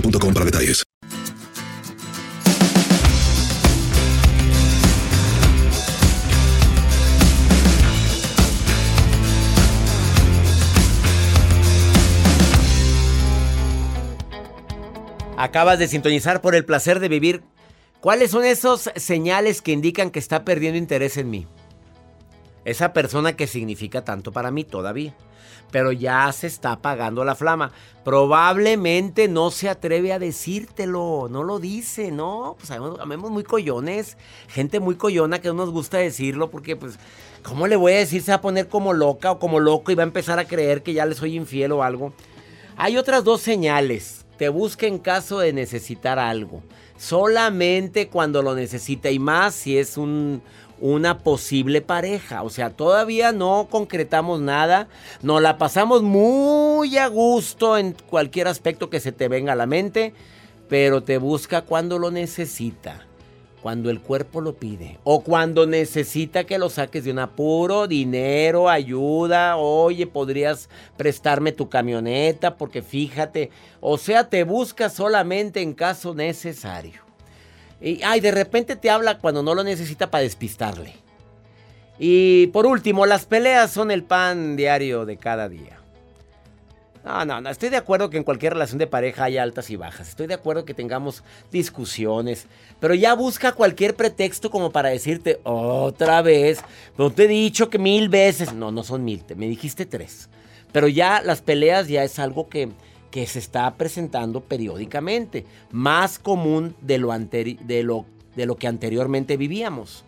para 0.00 0.44
detalles. 0.44 0.84
Acabas 15.38 15.78
de 15.78 15.86
sintonizar 15.86 16.40
por 16.40 16.54
el 16.54 16.64
placer 16.64 16.98
de 16.98 17.08
vivir. 17.08 17.42
¿Cuáles 18.00 18.30
son 18.30 18.44
esos 18.44 18.90
señales 18.96 19.62
que 19.62 19.72
indican 19.72 20.10
que 20.10 20.18
está 20.18 20.44
perdiendo 20.44 20.78
interés 20.78 21.16
en 21.18 21.30
mí? 21.30 21.46
Esa 22.64 22.92
persona 22.92 23.36
que 23.36 23.46
significa 23.46 24.04
tanto 24.04 24.32
para 24.32 24.50
mí 24.50 24.64
todavía. 24.64 25.14
Pero 25.70 25.92
ya 25.92 26.30
se 26.32 26.46
está 26.46 26.72
apagando 26.72 27.24
la 27.24 27.34
flama. 27.34 27.72
Probablemente 28.04 29.28
no 29.28 29.50
se 29.50 29.68
atreve 29.68 30.12
a 30.12 30.18
decírtelo. 30.18 31.28
No 31.30 31.42
lo 31.42 31.58
dice, 31.58 32.12
¿no? 32.12 32.56
Pues 32.56 32.68
sabemos 32.68 33.30
muy 33.30 33.42
collones. 33.42 34.16
Gente 34.48 34.80
muy 34.80 34.94
collona 34.94 35.40
que 35.40 35.48
no 35.48 35.54
nos 35.54 35.70
gusta 35.70 35.98
decirlo 35.98 36.50
porque 36.50 36.76
pues... 36.76 36.98
¿Cómo 37.42 37.68
le 37.68 37.76
voy 37.76 37.92
a 37.92 37.98
decir? 37.98 38.22
Se 38.22 38.32
va 38.32 38.38
a 38.38 38.40
poner 38.40 38.68
como 38.68 38.92
loca 38.92 39.30
o 39.30 39.38
como 39.38 39.60
loco 39.60 39.92
y 39.92 39.94
va 39.94 40.02
a 40.02 40.06
empezar 40.06 40.40
a 40.40 40.48
creer 40.48 40.82
que 40.82 40.94
ya 40.94 41.06
le 41.06 41.14
soy 41.14 41.36
infiel 41.36 41.70
o 41.70 41.84
algo. 41.84 42.12
Hay 42.76 42.96
otras 42.96 43.22
dos 43.22 43.40
señales. 43.40 44.26
Te 44.36 44.48
busca 44.48 44.86
en 44.86 44.98
caso 44.98 45.38
de 45.38 45.52
necesitar 45.52 46.18
algo. 46.18 46.64
Solamente 46.98 48.08
cuando 48.08 48.42
lo 48.42 48.54
necesita 48.54 49.10
y 49.10 49.18
más 49.18 49.54
si 49.54 49.78
es 49.78 49.96
un, 49.96 50.42
una 50.80 51.18
posible 51.18 51.80
pareja. 51.80 52.42
O 52.42 52.50
sea, 52.50 52.70
todavía 52.70 53.32
no 53.32 53.68
concretamos 53.70 54.40
nada. 54.40 54.88
Nos 55.22 55.42
la 55.42 55.58
pasamos 55.58 56.02
muy 56.02 56.96
a 56.98 57.06
gusto 57.08 57.78
en 57.78 57.94
cualquier 58.08 58.48
aspecto 58.48 58.90
que 58.90 59.00
se 59.00 59.12
te 59.12 59.28
venga 59.28 59.52
a 59.52 59.56
la 59.56 59.66
mente. 59.66 60.14
Pero 60.68 61.02
te 61.02 61.18
busca 61.18 61.62
cuando 61.62 61.98
lo 61.98 62.10
necesita. 62.10 63.06
Cuando 63.62 63.90
el 63.90 64.00
cuerpo 64.00 64.40
lo 64.40 64.54
pide. 64.54 64.98
O 65.02 65.22
cuando 65.22 65.66
necesita 65.66 66.44
que 66.44 66.58
lo 66.58 66.68
saques 66.68 67.04
de 67.04 67.10
un 67.10 67.18
apuro, 67.18 67.88
dinero, 67.88 68.68
ayuda. 68.68 69.56
Oye, 69.56 70.06
podrías 70.06 70.68
prestarme 70.96 71.52
tu 71.52 71.68
camioneta 71.68 72.56
porque 72.56 72.82
fíjate. 72.82 73.50
O 73.80 73.98
sea, 73.98 74.28
te 74.28 74.44
busca 74.44 74.88
solamente 74.88 75.62
en 75.62 75.74
caso 75.74 76.14
necesario. 76.14 77.05
Y 77.80 78.02
ay, 78.02 78.20
de 78.20 78.30
repente 78.30 78.76
te 78.76 78.90
habla 78.90 79.18
cuando 79.18 79.42
no 79.42 79.54
lo 79.54 79.62
necesita 79.64 80.10
para 80.10 80.22
despistarle. 80.22 80.94
Y 81.98 82.48
por 82.48 82.66
último, 82.66 83.06
las 83.06 83.24
peleas 83.24 83.70
son 83.70 83.90
el 83.90 84.02
pan 84.04 84.56
diario 84.56 85.06
de 85.06 85.16
cada 85.16 85.48
día. 85.48 85.76
No, 87.06 87.24
no, 87.24 87.40
no, 87.40 87.50
estoy 87.50 87.68
de 87.68 87.76
acuerdo 87.76 88.10
que 88.10 88.16
en 88.16 88.24
cualquier 88.24 88.54
relación 88.54 88.78
de 88.78 88.88
pareja 88.88 89.24
hay 89.24 89.38
altas 89.38 89.70
y 89.70 89.76
bajas. 89.76 90.08
Estoy 90.08 90.26
de 90.26 90.34
acuerdo 90.34 90.64
que 90.64 90.74
tengamos 90.74 91.22
discusiones. 91.52 92.48
Pero 92.80 92.94
ya 92.94 93.14
busca 93.14 93.52
cualquier 93.52 93.94
pretexto 93.94 94.50
como 94.50 94.72
para 94.72 94.88
decirte 94.88 95.38
otra 95.44 96.20
vez. 96.22 96.62
No 96.98 97.12
te 97.12 97.24
he 97.24 97.28
dicho 97.28 97.70
que 97.70 97.78
mil 97.78 98.08
veces. 98.08 98.52
No, 98.52 98.72
no 98.72 98.82
son 98.82 99.04
mil, 99.04 99.22
me 99.36 99.46
dijiste 99.46 99.86
tres. 99.86 100.28
Pero 100.72 100.88
ya 100.88 101.22
las 101.22 101.42
peleas 101.42 101.86
ya 101.86 102.02
es 102.02 102.18
algo 102.18 102.48
que, 102.48 102.70
que 103.10 103.26
se 103.26 103.38
está 103.38 103.74
presentando 103.76 104.40
periódicamente. 104.40 105.44
Más 105.70 106.18
común 106.18 106.74
de 106.80 106.98
lo, 106.98 107.16
de 107.18 107.82
lo, 107.82 108.06
de 108.34 108.46
lo 108.46 108.56
que 108.56 108.66
anteriormente 108.66 109.36
vivíamos. 109.36 110.04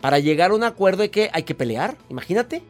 Para 0.00 0.18
llegar 0.18 0.50
a 0.50 0.54
un 0.54 0.64
acuerdo 0.64 1.02
hay 1.02 1.08
que, 1.08 1.30
hay 1.32 1.42
que 1.42 1.54
pelear. 1.54 1.96
Imagínate. 2.08 2.62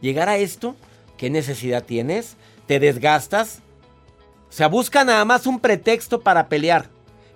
Llegar 0.00 0.28
a 0.28 0.38
esto. 0.38 0.76
¿Qué 1.16 1.30
necesidad 1.30 1.84
tienes? 1.84 2.36
¿Te 2.66 2.80
desgastas? 2.80 3.60
O 4.48 4.52
sea, 4.52 4.68
busca 4.68 5.04
nada 5.04 5.24
más 5.24 5.46
un 5.46 5.60
pretexto 5.60 6.20
para 6.20 6.48
pelear. 6.48 6.88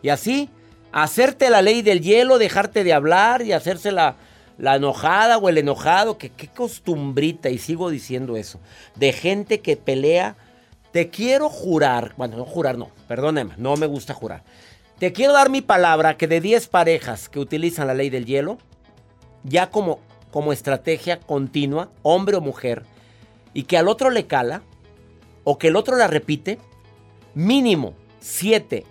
Y 0.02 0.08
así, 0.10 0.50
hacerte 0.92 1.50
la 1.50 1.62
ley 1.62 1.82
del 1.82 2.00
hielo, 2.00 2.38
dejarte 2.38 2.84
de 2.84 2.92
hablar 2.92 3.42
y 3.42 3.52
hacerse 3.52 3.92
la, 3.92 4.16
enojada 4.58 5.38
o 5.38 5.48
el 5.48 5.58
enojado. 5.58 6.16
Que 6.16 6.30
qué 6.30 6.48
costumbrita, 6.48 7.50
y 7.50 7.58
sigo 7.58 7.90
diciendo 7.90 8.36
eso. 8.36 8.60
De 8.94 9.12
gente 9.12 9.60
que 9.60 9.76
pelea. 9.76 10.36
Te 10.92 11.10
quiero 11.10 11.48
jurar. 11.48 12.14
Bueno, 12.16 12.36
no 12.36 12.44
jurar, 12.44 12.78
no. 12.78 12.90
Perdóneme, 13.06 13.54
no 13.56 13.76
me 13.76 13.86
gusta 13.86 14.14
jurar. 14.14 14.42
Te 14.98 15.12
quiero 15.12 15.32
dar 15.32 15.50
mi 15.50 15.60
palabra 15.60 16.16
que 16.16 16.26
de 16.26 16.40
10 16.40 16.68
parejas 16.68 17.28
que 17.28 17.38
utilizan 17.38 17.86
la 17.86 17.94
ley 17.94 18.10
del 18.10 18.26
hielo, 18.26 18.58
ya 19.44 19.70
como, 19.70 20.00
como 20.32 20.52
estrategia 20.52 21.20
continua, 21.20 21.90
hombre 22.02 22.36
o 22.36 22.40
mujer, 22.40 22.84
y 23.54 23.62
que 23.64 23.78
al 23.78 23.88
otro 23.88 24.10
le 24.10 24.26
cala, 24.26 24.62
o 25.44 25.56
que 25.56 25.68
el 25.68 25.76
otro 25.76 25.96
la 25.96 26.08
repite, 26.08 26.58
mínimo 27.34 27.94
7, 28.20 28.84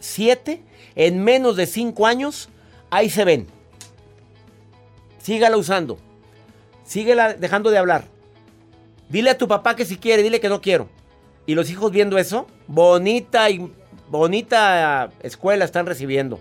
7 0.00 0.62
en 0.96 1.24
menos 1.24 1.56
de 1.56 1.66
5 1.66 2.06
años, 2.06 2.48
ahí 2.90 3.08
se 3.08 3.24
ven. 3.24 3.46
Sígala 5.18 5.56
usando. 5.56 5.98
Síguela 6.84 7.32
dejando 7.32 7.70
de 7.70 7.78
hablar. 7.78 8.04
Dile 9.08 9.30
a 9.30 9.38
tu 9.38 9.48
papá 9.48 9.74
que 9.74 9.86
si 9.86 9.96
quiere, 9.96 10.22
dile 10.22 10.40
que 10.40 10.50
no 10.50 10.60
quiero. 10.60 10.88
Y 11.46 11.54
los 11.54 11.70
hijos 11.70 11.90
viendo 11.92 12.16
eso, 12.18 12.46
bonita 12.66 13.50
y 13.50 13.70
bonita 14.08 15.10
escuela 15.22 15.64
están 15.64 15.86
recibiendo. 15.86 16.38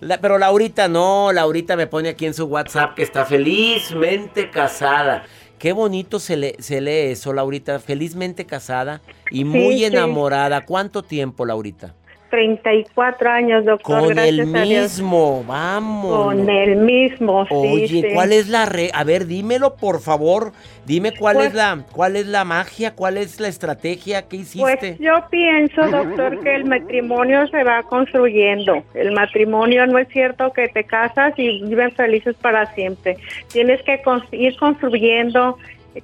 La- 0.00 0.18
pero 0.20 0.38
Laurita 0.38 0.88
no, 0.88 1.32
Laurita 1.32 1.76
me 1.76 1.86
pone 1.86 2.08
aquí 2.10 2.26
en 2.26 2.34
su 2.34 2.44
WhatsApp 2.46 2.94
que 2.94 3.02
está 3.02 3.24
felizmente 3.24 4.50
casada. 4.50 5.24
Qué 5.58 5.72
bonito 5.72 6.18
se, 6.18 6.36
le- 6.36 6.56
se 6.58 6.80
lee 6.80 7.12
eso, 7.12 7.32
Laurita. 7.32 7.78
Felizmente 7.78 8.44
casada 8.44 9.00
y 9.30 9.44
muy 9.44 9.78
sí. 9.78 9.84
enamorada. 9.84 10.64
¿Cuánto 10.66 11.02
tiempo, 11.04 11.46
Laurita? 11.46 11.94
34 12.32 13.30
años, 13.30 13.64
doctor. 13.66 14.00
Con 14.08 14.18
el 14.18 14.36
gracias 14.38 14.68
Dios. 14.68 14.92
mismo, 15.02 15.44
vamos. 15.46 16.24
Con 16.24 16.48
el 16.48 16.76
mismo, 16.76 17.44
sí. 17.44 17.54
Oye, 17.54 17.88
sí. 17.88 18.04
¿cuál 18.14 18.32
es 18.32 18.48
la 18.48 18.64
re 18.64 18.90
A 18.94 19.04
ver, 19.04 19.26
dímelo, 19.26 19.74
por 19.76 20.00
favor. 20.00 20.52
Dime 20.86 21.12
cuál 21.12 21.36
Pues- 21.36 21.48
es 21.48 21.54
la 21.54 21.84
cuál 21.92 22.16
es 22.16 22.26
la 22.26 22.44
magia, 22.44 22.94
cuál 22.94 23.18
es 23.18 23.38
la 23.38 23.48
estrategia 23.48 24.22
que 24.28 24.36
hiciste. 24.38 24.76
Pues 24.78 24.98
yo 24.98 25.12
pienso, 25.30 25.86
doctor, 25.90 26.40
que 26.42 26.54
el 26.54 26.64
matrimonio 26.64 27.46
se 27.48 27.62
va 27.64 27.82
construyendo. 27.82 28.82
El 28.94 29.12
matrimonio 29.12 29.86
no 29.86 29.98
es 29.98 30.08
cierto 30.08 30.54
que 30.54 30.68
te 30.68 30.84
casas 30.84 31.34
y 31.36 31.62
viven 31.64 31.92
felices 31.92 32.34
para 32.40 32.64
siempre. 32.74 33.18
Tienes 33.52 33.82
que 33.82 34.00
ir 34.32 34.56
construyendo 34.56 35.58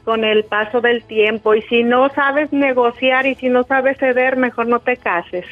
con 0.04 0.22
el 0.24 0.44
paso 0.44 0.82
del 0.82 1.02
tiempo 1.04 1.54
y 1.54 1.62
si 1.62 1.82
no 1.82 2.10
sabes 2.10 2.52
negociar 2.52 3.26
y 3.26 3.34
si 3.36 3.48
no 3.48 3.62
sabes 3.64 3.96
ceder, 3.96 4.36
mejor 4.36 4.66
no 4.66 4.80
te 4.80 4.98
cases. 4.98 5.46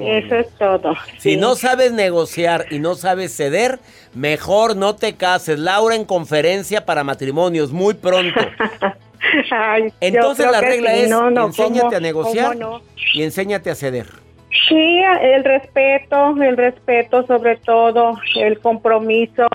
Eso 0.00 0.34
es 0.36 0.50
todo. 0.58 0.94
Si 1.18 1.30
Sí. 1.32 1.36
no 1.36 1.54
sabes 1.54 1.92
negociar 1.92 2.66
y 2.70 2.78
no 2.78 2.94
sabes 2.94 3.34
ceder, 3.36 3.78
mejor 4.14 4.76
no 4.76 4.96
te 4.96 5.14
cases. 5.14 5.58
Laura 5.58 5.94
en 5.94 6.04
conferencia 6.04 6.84
para 6.84 7.04
matrimonios 7.04 7.72
muy 7.72 7.94
pronto. 7.94 8.38
Ay, 9.50 9.92
Entonces 10.00 10.50
la 10.50 10.60
regla 10.60 10.92
sí. 10.94 11.00
es 11.02 11.10
No, 11.10 11.30
no, 11.30 11.46
enséñate 11.46 11.80
¿cómo- 11.80 11.96
a 11.96 12.00
negociar 12.00 12.56
no? 12.56 12.80
y 13.14 13.22
enséñate 13.22 13.70
a 13.70 13.74
ceder. 13.74 14.06
Sí, 14.68 15.00
el 15.22 15.44
respeto, 15.44 16.34
el 16.42 16.56
respeto 16.56 17.26
sobre 17.26 17.56
todo, 17.56 18.16
el 18.36 18.58
compromiso. 18.60 19.46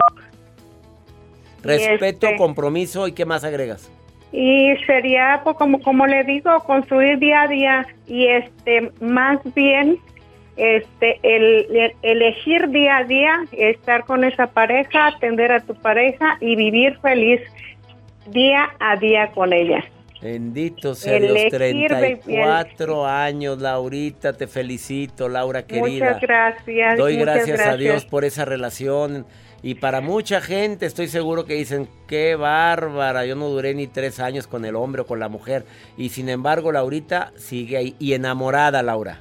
Respeto, 1.64 2.28
este- 2.28 2.38
compromiso 2.38 3.08
y 3.08 3.12
qué 3.14 3.26
más 3.26 3.44
agregas. 3.44 3.90
Y 4.32 4.76
sería, 4.86 5.42
pues, 5.44 5.58
como, 5.58 5.82
como 5.82 6.08
le 6.08 6.24
digo, 6.24 6.58
construir 6.62 7.20
día 7.20 7.42
a 7.44 7.48
día 7.48 7.86
y 8.08 8.28
este 8.28 8.92
más 9.02 9.40
bien 9.54 9.98
este 10.56 11.20
el, 11.24 11.68
el- 11.76 11.94
elegir 12.02 12.70
día 12.70 12.98
a 12.98 13.04
día, 13.04 13.40
estar 13.52 14.06
con 14.06 14.24
esa 14.24 14.48
pareja, 14.48 15.08
atender 15.08 15.52
a 15.52 15.60
tu 15.60 15.74
pareja 15.76 16.38
y 16.40 16.56
vivir 16.56 16.98
feliz 17.02 17.42
día 18.28 18.70
a 18.80 18.96
día 18.98 19.28
con 19.32 19.52
ella. 19.54 19.84
Bendito 20.22 20.94
sea 20.94 21.18
Dios, 21.18 21.32
Elegir, 21.32 21.90
34 21.90 23.08
años, 23.08 23.60
Laurita, 23.60 24.34
te 24.34 24.46
felicito, 24.46 25.28
Laura 25.28 25.64
querida. 25.66 26.14
Muchas 26.14 26.22
gracias. 26.22 26.98
Doy 26.98 27.18
muchas 27.18 27.48
gracias, 27.48 27.68
a. 27.68 27.78
Dios 27.78 28.06
por 28.06 28.24
esa 28.24 28.46
relación. 28.46 29.26
Y 29.64 29.76
para 29.76 30.02
mucha 30.02 30.42
gente 30.42 30.86
estoy 30.86 31.08
seguro 31.08 31.46
que 31.46 31.54
dicen, 31.54 31.88
qué 32.08 32.36
bárbara, 32.36 33.26
yo 33.26 33.36
no 33.36 33.48
duré 33.48 33.74
ni 33.76 33.88
tres 33.88 34.20
años 34.20 34.48
con 34.48 34.66
el 34.66 34.76
hombre 34.76 35.04
o 35.04 35.06
con 35.06 35.20
la 35.20 35.30
mujer. 35.30 35.66
Y 35.98 36.10
sin 36.10 36.30
embargo, 36.30 36.72
Laurita 36.72 37.32
sigue 37.36 37.78
ahí 37.78 37.96
y 38.00 38.14
enamorada, 38.14 38.82
Laura. 38.82 39.20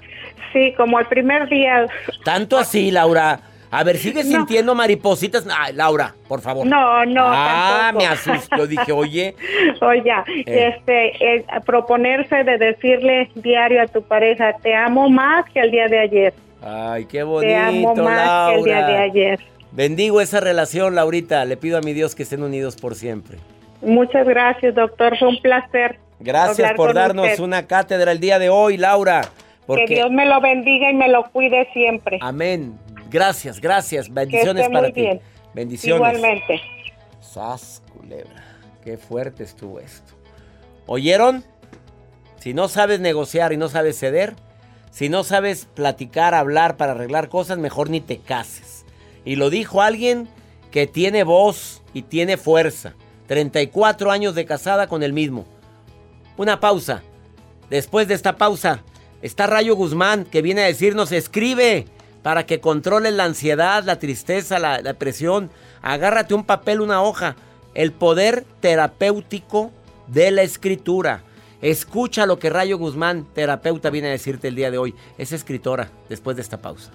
Sí, 0.52 0.74
como 0.76 0.98
el 0.98 1.06
primer 1.06 1.48
día. 1.48 1.86
Tanto 2.24 2.58
así, 2.58 2.90
Laura. 2.90 3.40
A 3.72 3.84
ver, 3.84 3.98
¿sigues 3.98 4.26
sintiendo 4.26 4.74
maripositas? 4.74 5.46
Ay, 5.56 5.72
Laura, 5.74 6.14
por 6.26 6.40
favor. 6.40 6.66
No, 6.66 7.04
no, 7.06 7.22
Ah, 7.26 7.90
tampoco. 7.92 8.04
me 8.04 8.10
asustó. 8.12 8.66
Dije, 8.66 8.90
oye, 8.92 9.36
Oye, 9.80 10.12
Eh. 10.46 10.74
este, 10.76 11.34
eh, 11.36 11.44
proponerse 11.64 12.42
de 12.42 12.58
decirle 12.58 13.30
diario 13.36 13.80
a 13.82 13.86
tu 13.86 14.02
pareja, 14.02 14.52
te 14.62 14.74
amo 14.74 15.08
más 15.08 15.44
que 15.52 15.60
el 15.60 15.70
día 15.70 15.86
de 15.86 15.98
ayer. 16.00 16.34
ay, 16.62 17.04
qué 17.06 17.18
te 17.18 17.22
bonito, 17.24 17.56
amo 17.56 17.94
más 17.94 18.50
que 18.50 18.54
el 18.58 18.64
día 18.64 18.76
de 18.76 18.82
Laura. 18.82 19.02
ayer. 19.02 19.40
Bendigo 19.72 20.20
esa 20.20 20.40
relación, 20.40 20.96
Laurita. 20.96 21.44
Le 21.44 21.56
pido 21.56 21.78
a 21.78 21.80
mi 21.80 21.92
Dios 21.92 22.16
que 22.16 22.24
estén 22.24 22.42
unidos 22.42 22.74
por 22.76 22.96
siempre. 22.96 23.38
Muchas 23.82 24.26
gracias, 24.26 24.74
doctor. 24.74 25.16
Fue 25.16 25.28
un 25.28 25.40
placer. 25.40 25.96
Gracias 26.18 26.72
por 26.72 26.92
darnos 26.92 27.24
usted. 27.26 27.40
una 27.44 27.66
cátedra 27.68 28.10
el 28.10 28.18
día 28.20 28.38
de 28.40 28.50
hoy, 28.50 28.76
Laura. 28.76 29.22
Porque, 29.66 29.84
Que 29.86 29.94
Dios 29.94 30.10
me 30.10 30.26
lo 30.26 30.40
bendiga 30.40 30.90
y 30.90 30.94
me 30.94 31.08
lo 31.08 31.22
cuide 31.30 31.68
siempre. 31.72 32.18
Amén. 32.20 32.76
Gracias, 33.10 33.60
gracias. 33.60 34.12
Bendiciones 34.12 34.68
para 34.68 34.82
muy 34.82 34.92
ti. 34.92 35.00
bien. 35.00 35.20
Bendiciones. 35.52 36.16
Igualmente. 36.16 36.60
Sas, 37.20 37.82
culebra. 37.92 38.44
Qué 38.84 38.96
fuerte 38.96 39.42
estuvo 39.42 39.80
esto. 39.80 40.14
¿Oyeron? 40.86 41.44
Si 42.38 42.54
no 42.54 42.68
sabes 42.68 43.00
negociar 43.00 43.52
y 43.52 43.56
no 43.56 43.68
sabes 43.68 43.98
ceder, 43.98 44.34
si 44.90 45.08
no 45.08 45.24
sabes 45.24 45.66
platicar, 45.66 46.34
hablar 46.34 46.76
para 46.76 46.92
arreglar 46.92 47.28
cosas, 47.28 47.58
mejor 47.58 47.90
ni 47.90 48.00
te 48.00 48.18
cases. 48.18 48.86
Y 49.24 49.36
lo 49.36 49.50
dijo 49.50 49.82
alguien 49.82 50.28
que 50.70 50.86
tiene 50.86 51.24
voz 51.24 51.82
y 51.92 52.02
tiene 52.02 52.36
fuerza. 52.36 52.94
34 53.26 54.10
años 54.10 54.34
de 54.34 54.46
casada 54.46 54.86
con 54.86 55.02
el 55.02 55.12
mismo. 55.12 55.44
Una 56.36 56.60
pausa. 56.60 57.02
Después 57.68 58.08
de 58.08 58.14
esta 58.14 58.36
pausa, 58.36 58.82
está 59.22 59.46
Rayo 59.46 59.76
Guzmán 59.76 60.24
que 60.24 60.42
viene 60.42 60.62
a 60.62 60.66
decirnos, 60.66 61.12
escribe 61.12 61.86
para 62.22 62.46
que 62.46 62.60
controles 62.60 63.12
la 63.14 63.24
ansiedad, 63.24 63.82
la 63.84 63.98
tristeza, 63.98 64.58
la, 64.58 64.82
depresión. 64.82 65.50
Agárrate 65.82 66.34
un 66.34 66.44
papel, 66.44 66.80
una 66.80 67.02
hoja. 67.02 67.36
El 67.74 67.92
poder 67.92 68.44
terapéutico 68.60 69.70
de 70.06 70.30
la 70.30 70.42
escritura. 70.42 71.22
Escucha 71.62 72.26
lo 72.26 72.38
que 72.38 72.50
Rayo 72.50 72.78
Guzmán, 72.78 73.26
terapeuta, 73.34 73.90
viene 73.90 74.08
a 74.08 74.12
decirte 74.12 74.48
el 74.48 74.54
día 74.54 74.70
de 74.70 74.78
hoy. 74.78 74.94
Es 75.18 75.32
escritora 75.32 75.90
después 76.08 76.36
de 76.36 76.42
esta 76.42 76.58
pausa. 76.58 76.90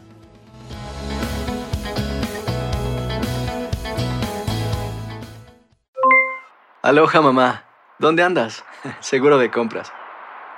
Aloha 6.81 7.19
mamá, 7.21 7.65
¿dónde 7.97 8.21
andas? 8.21 8.63
Seguro 8.99 9.39
de 9.39 9.49
compras. 9.49 9.91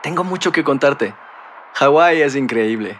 Tengo 0.03 0.25
mucho 0.25 0.51
que 0.51 0.63
contarte. 0.63 1.13
Hawái 1.75 2.21
es 2.21 2.35
increíble. 2.35 2.99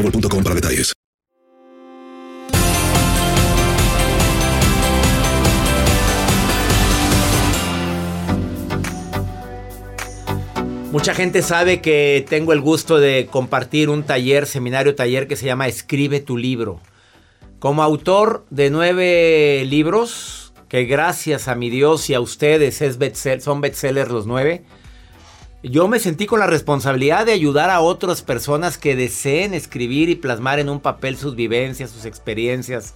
boostmobile.com 0.01 0.43
para 0.43 0.55
detalles. 0.55 0.93
Mucha 10.91 11.13
gente 11.13 11.41
sabe 11.41 11.79
que 11.79 12.25
tengo 12.27 12.51
el 12.51 12.59
gusto 12.59 12.99
de 12.99 13.27
compartir 13.31 13.89
un 13.89 14.03
taller, 14.03 14.45
seminario 14.45 14.93
taller 14.93 15.25
que 15.25 15.37
se 15.37 15.45
llama 15.45 15.69
Escribe 15.69 16.19
tu 16.19 16.37
libro. 16.37 16.81
Como 17.59 17.81
autor 17.81 18.45
de 18.49 18.69
nueve 18.69 19.63
libros, 19.65 20.51
que 20.67 20.83
gracias 20.83 21.47
a 21.47 21.55
mi 21.55 21.69
Dios 21.69 22.09
y 22.09 22.13
a 22.13 22.19
ustedes 22.19 22.81
es 22.81 22.97
son 23.41 23.61
bestsellers 23.61 24.11
los 24.11 24.27
nueve, 24.27 24.65
yo 25.63 25.87
me 25.87 25.99
sentí 25.99 26.25
con 26.25 26.39
la 26.39 26.47
responsabilidad 26.47 27.27
de 27.27 27.33
ayudar 27.33 27.69
a 27.69 27.81
otras 27.81 28.23
personas 28.23 28.79
que 28.79 28.95
deseen 28.95 29.53
escribir 29.53 30.09
y 30.09 30.15
plasmar 30.15 30.59
en 30.59 30.69
un 30.69 30.79
papel 30.79 31.17
sus 31.17 31.35
vivencias, 31.35 31.91
sus 31.91 32.05
experiencias, 32.05 32.95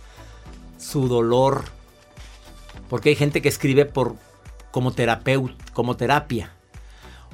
su 0.79 1.07
dolor. 1.07 1.65
Porque 2.89 3.09
hay 3.09 3.15
gente 3.15 3.41
que 3.43 3.49
escribe 3.49 3.85
por, 3.85 4.15
como, 4.71 4.93
terapeut, 4.93 5.51
como 5.73 5.95
terapia. 5.95 6.51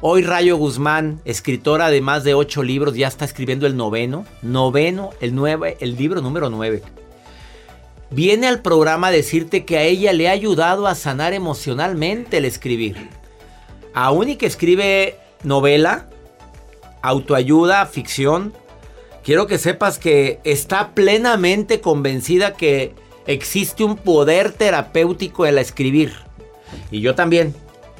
Hoy 0.01 0.23
Rayo 0.23 0.57
Guzmán, 0.57 1.21
escritora 1.23 1.89
de 1.89 2.01
más 2.01 2.25
de 2.25 2.33
ocho 2.33 2.61
libros, 2.61 2.95
ya 2.95 3.07
está 3.07 3.23
escribiendo 3.23 3.67
el 3.67 3.77
noveno, 3.77 4.25
noveno, 4.41 5.11
el 5.21 5.33
nueve, 5.33 5.77
el 5.79 5.95
libro 5.95 6.21
número 6.21 6.49
nueve. 6.49 6.83
Viene 8.09 8.47
al 8.47 8.61
programa 8.61 9.07
a 9.07 9.11
decirte 9.11 9.63
que 9.63 9.77
a 9.77 9.83
ella 9.83 10.11
le 10.11 10.27
ha 10.27 10.31
ayudado 10.31 10.87
a 10.87 10.95
sanar 10.95 11.31
emocionalmente 11.31 12.37
el 12.37 12.45
escribir. 12.45 13.20
Aún 13.93 14.29
y 14.29 14.35
que 14.35 14.45
escribe 14.45 15.17
novela, 15.43 16.09
autoayuda, 17.01 17.85
ficción, 17.85 18.53
quiero 19.23 19.47
que 19.47 19.57
sepas 19.57 19.99
que 19.99 20.39
está 20.43 20.91
plenamente 20.93 21.81
convencida 21.81 22.53
que 22.53 22.93
existe 23.27 23.83
un 23.83 23.97
poder 23.97 24.51
terapéutico 24.51 25.45
en 25.45 25.55
la 25.55 25.61
escribir. 25.61 26.13
Y 26.89 27.01
yo 27.01 27.15
también. 27.15 27.55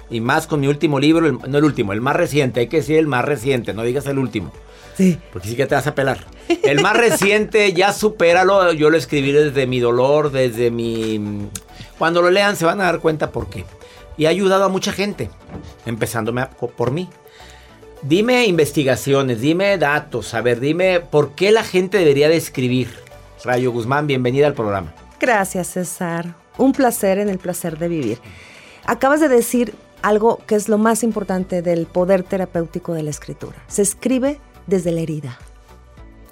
Y 0.09 0.19
más 0.19 0.45
con 0.45 0.59
mi 0.59 0.67
último 0.67 0.99
libro, 0.99 1.31
no 1.31 1.57
el 1.57 1.63
último, 1.63 1.93
el 1.93 2.01
más 2.01 2.15
reciente, 2.15 2.59
hay 2.59 2.67
que 2.67 2.77
decir 2.77 2.97
el 2.97 3.07
más 3.07 3.23
reciente, 3.23 3.73
no 3.73 3.83
digas 3.83 4.05
el 4.07 4.19
último. 4.19 4.51
Sí. 4.97 5.17
Porque 5.31 5.47
sí 5.47 5.55
que 5.55 5.65
te 5.65 5.75
vas 5.75 5.87
a 5.87 5.95
pelar. 5.95 6.25
El 6.63 6.81
más 6.81 6.97
reciente, 6.97 7.71
ya 7.71 7.93
supéralo, 7.93 8.73
yo 8.73 8.89
lo 8.89 8.97
escribí 8.97 9.31
desde 9.31 9.67
mi 9.67 9.79
dolor, 9.79 10.31
desde 10.31 10.69
mi... 10.69 11.47
Cuando 11.97 12.21
lo 12.21 12.29
lean 12.29 12.57
se 12.57 12.65
van 12.65 12.81
a 12.81 12.85
dar 12.85 12.99
cuenta 12.99 13.31
por 13.31 13.49
qué. 13.49 13.63
Y 14.17 14.25
ha 14.25 14.29
ayudado 14.29 14.65
a 14.65 14.69
mucha 14.69 14.91
gente, 14.91 15.29
empezándome 15.85 16.45
por 16.77 16.91
mí. 16.91 17.09
Dime 18.01 18.45
investigaciones, 18.45 19.41
dime 19.41 19.77
datos, 19.77 20.33
a 20.33 20.41
ver, 20.41 20.59
dime 20.59 21.01
por 21.01 21.35
qué 21.35 21.51
la 21.51 21.63
gente 21.63 21.99
debería 21.99 22.29
de 22.29 22.37
escribir. 22.37 22.89
Rayo 23.43 23.71
Guzmán, 23.71 24.07
bienvenida 24.07 24.47
al 24.47 24.53
programa. 24.53 24.93
Gracias, 25.19 25.67
César. 25.67 26.35
Un 26.57 26.73
placer 26.73 27.19
en 27.19 27.29
el 27.29 27.37
placer 27.37 27.77
de 27.77 27.87
vivir. 27.87 28.19
Acabas 28.85 29.19
de 29.19 29.29
decir 29.29 29.75
algo 30.01 30.39
que 30.47 30.55
es 30.55 30.67
lo 30.67 30.77
más 30.77 31.03
importante 31.03 31.61
del 31.61 31.85
poder 31.85 32.23
terapéutico 32.23 32.93
de 32.93 33.03
la 33.03 33.11
escritura. 33.11 33.57
Se 33.67 33.83
escribe 33.83 34.39
desde 34.65 34.91
la 34.91 35.01
herida. 35.01 35.37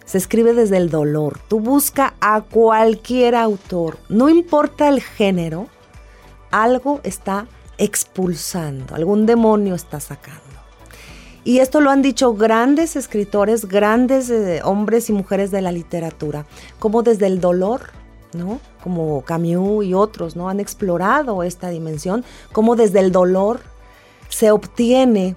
Se 0.06 0.18
escribe 0.18 0.54
desde 0.54 0.78
el 0.78 0.90
dolor. 0.90 1.40
Tú 1.48 1.60
busca 1.60 2.16
a 2.20 2.42
cualquier 2.42 3.36
autor, 3.36 4.00
no 4.10 4.28
importa 4.28 4.90
el 4.90 5.02
género, 5.02 5.68
algo 6.50 7.00
está 7.04 7.48
expulsando, 7.80 8.94
algún 8.94 9.26
demonio 9.26 9.74
está 9.74 10.00
sacando. 10.00 10.44
Y 11.46 11.60
esto 11.60 11.80
lo 11.80 11.90
han 11.90 12.02
dicho 12.02 12.34
grandes 12.34 12.96
escritores, 12.96 13.66
grandes 13.66 14.30
eh, 14.30 14.62
hombres 14.64 15.10
y 15.10 15.14
mujeres 15.14 15.50
de 15.50 15.62
la 15.62 15.72
literatura, 15.72 16.46
como 16.78 17.02
desde 17.02 17.26
el 17.26 17.40
dolor, 17.40 17.92
¿no? 18.34 18.60
Como 18.84 19.24
Camus 19.24 19.86
y 19.86 19.94
otros, 19.94 20.36
¿no? 20.36 20.50
Han 20.50 20.60
explorado 20.60 21.42
esta 21.42 21.70
dimensión, 21.70 22.26
como 22.52 22.76
desde 22.76 23.00
el 23.00 23.12
dolor 23.12 23.62
se 24.28 24.52
obtiene 24.52 25.36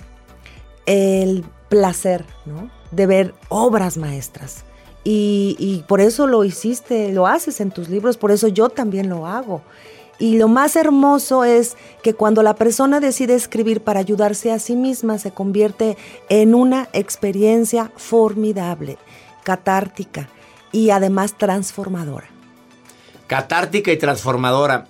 el 0.84 1.44
placer, 1.68 2.26
¿no? 2.44 2.70
De 2.90 3.06
ver 3.06 3.34
obras 3.48 3.96
maestras. 3.96 4.64
Y, 5.04 5.56
y 5.58 5.84
por 5.88 6.00
eso 6.00 6.26
lo 6.26 6.44
hiciste, 6.44 7.12
lo 7.12 7.26
haces 7.26 7.60
en 7.60 7.70
tus 7.70 7.88
libros, 7.88 8.16
por 8.16 8.32
eso 8.32 8.48
yo 8.48 8.68
también 8.68 9.08
lo 9.08 9.26
hago. 9.26 9.62
Y 10.22 10.38
lo 10.38 10.46
más 10.46 10.76
hermoso 10.76 11.42
es 11.42 11.76
que 12.04 12.14
cuando 12.14 12.44
la 12.44 12.54
persona 12.54 13.00
decide 13.00 13.34
escribir 13.34 13.80
para 13.80 13.98
ayudarse 13.98 14.52
a 14.52 14.60
sí 14.60 14.76
misma, 14.76 15.18
se 15.18 15.32
convierte 15.32 15.96
en 16.28 16.54
una 16.54 16.88
experiencia 16.92 17.90
formidable, 17.96 18.98
catártica 19.42 20.28
y 20.70 20.90
además 20.90 21.36
transformadora. 21.36 22.28
Catártica 23.26 23.90
y 23.90 23.96
transformadora. 23.96 24.86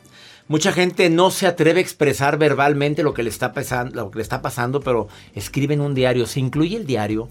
Mucha 0.49 0.71
gente 0.71 1.09
no 1.09 1.31
se 1.31 1.47
atreve 1.47 1.79
a 1.79 1.83
expresar 1.83 2.37
verbalmente 2.37 3.03
lo 3.03 3.15
que 3.15 3.23
le 3.23 3.31
está 3.31 3.55
pasando, 3.55 3.95
lo 3.95 4.11
que 4.11 4.19
le 4.19 4.23
está 4.23 4.43
pasando 4.43 4.81
pero 4.81 5.09
escribe 5.35 5.73
en 5.73 5.81
un 5.81 5.95
diario. 5.95 6.27
¿Se 6.27 6.41
incluye 6.41 6.77
el 6.77 6.85
diario? 6.85 7.31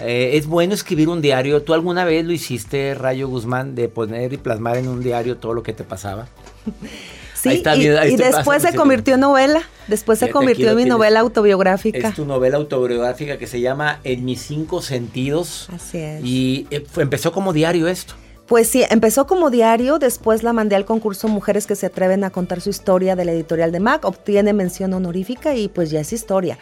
Eh, 0.00 0.30
¿Es 0.38 0.46
bueno 0.46 0.72
escribir 0.72 1.10
un 1.10 1.20
diario? 1.20 1.60
¿Tú 1.60 1.74
alguna 1.74 2.06
vez 2.06 2.24
lo 2.24 2.32
hiciste, 2.32 2.94
Rayo 2.94 3.28
Guzmán, 3.28 3.74
de 3.74 3.90
poner 3.90 4.32
y 4.32 4.38
plasmar 4.38 4.78
en 4.78 4.88
un 4.88 5.02
diario 5.02 5.36
todo 5.36 5.52
lo 5.52 5.62
que 5.62 5.74
te 5.74 5.84
pasaba? 5.84 6.26
y, 7.44 8.16
después 8.16 8.62
se 8.62 8.74
convirtió 8.74 9.14
en 9.14 9.20
novela. 9.20 9.62
Después 9.88 10.18
se 10.18 10.30
convirtió 10.30 10.70
en 10.70 10.76
mi 10.76 10.84
novela 10.84 11.20
autobiográfica. 11.20 12.08
Es 12.08 12.14
tu 12.14 12.24
novela 12.24 12.56
autobiográfica 12.56 13.38
que 13.38 13.46
se 13.46 13.60
llama 13.60 14.00
En 14.04 14.24
mis 14.24 14.40
cinco 14.42 14.82
sentidos. 14.82 15.68
Así 15.72 15.98
es. 15.98 16.24
Y 16.24 16.66
eh, 16.70 16.84
empezó 16.96 17.32
como 17.32 17.52
diario 17.52 17.88
esto. 17.88 18.14
Pues 18.46 18.68
sí, 18.68 18.84
empezó 18.90 19.26
como 19.26 19.48
diario, 19.48 19.98
después 19.98 20.42
la 20.42 20.52
mandé 20.52 20.76
al 20.76 20.84
concurso 20.84 21.28
Mujeres 21.28 21.66
que 21.66 21.76
se 21.76 21.86
atreven 21.86 22.24
a 22.24 22.30
contar 22.30 22.60
su 22.60 22.68
historia 22.68 23.16
de 23.16 23.24
la 23.24 23.32
editorial 23.32 23.72
de 23.72 23.80
Mac, 23.80 24.04
obtiene 24.04 24.52
mención 24.52 24.92
honorífica 24.92 25.54
y 25.54 25.68
pues 25.68 25.90
ya 25.90 26.00
es 26.00 26.12
historia. 26.12 26.58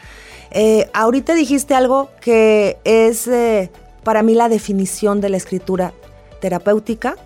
Eh, 0.52 0.88
ahorita 0.94 1.34
dijiste 1.34 1.74
algo 1.74 2.10
que 2.20 2.78
es 2.84 3.26
eh, 3.26 3.70
para 4.04 4.22
mí 4.22 4.34
la 4.34 4.48
definición 4.48 5.20
de 5.20 5.30
la 5.30 5.38
escritura 5.38 5.92
terapéutica, 6.40 7.16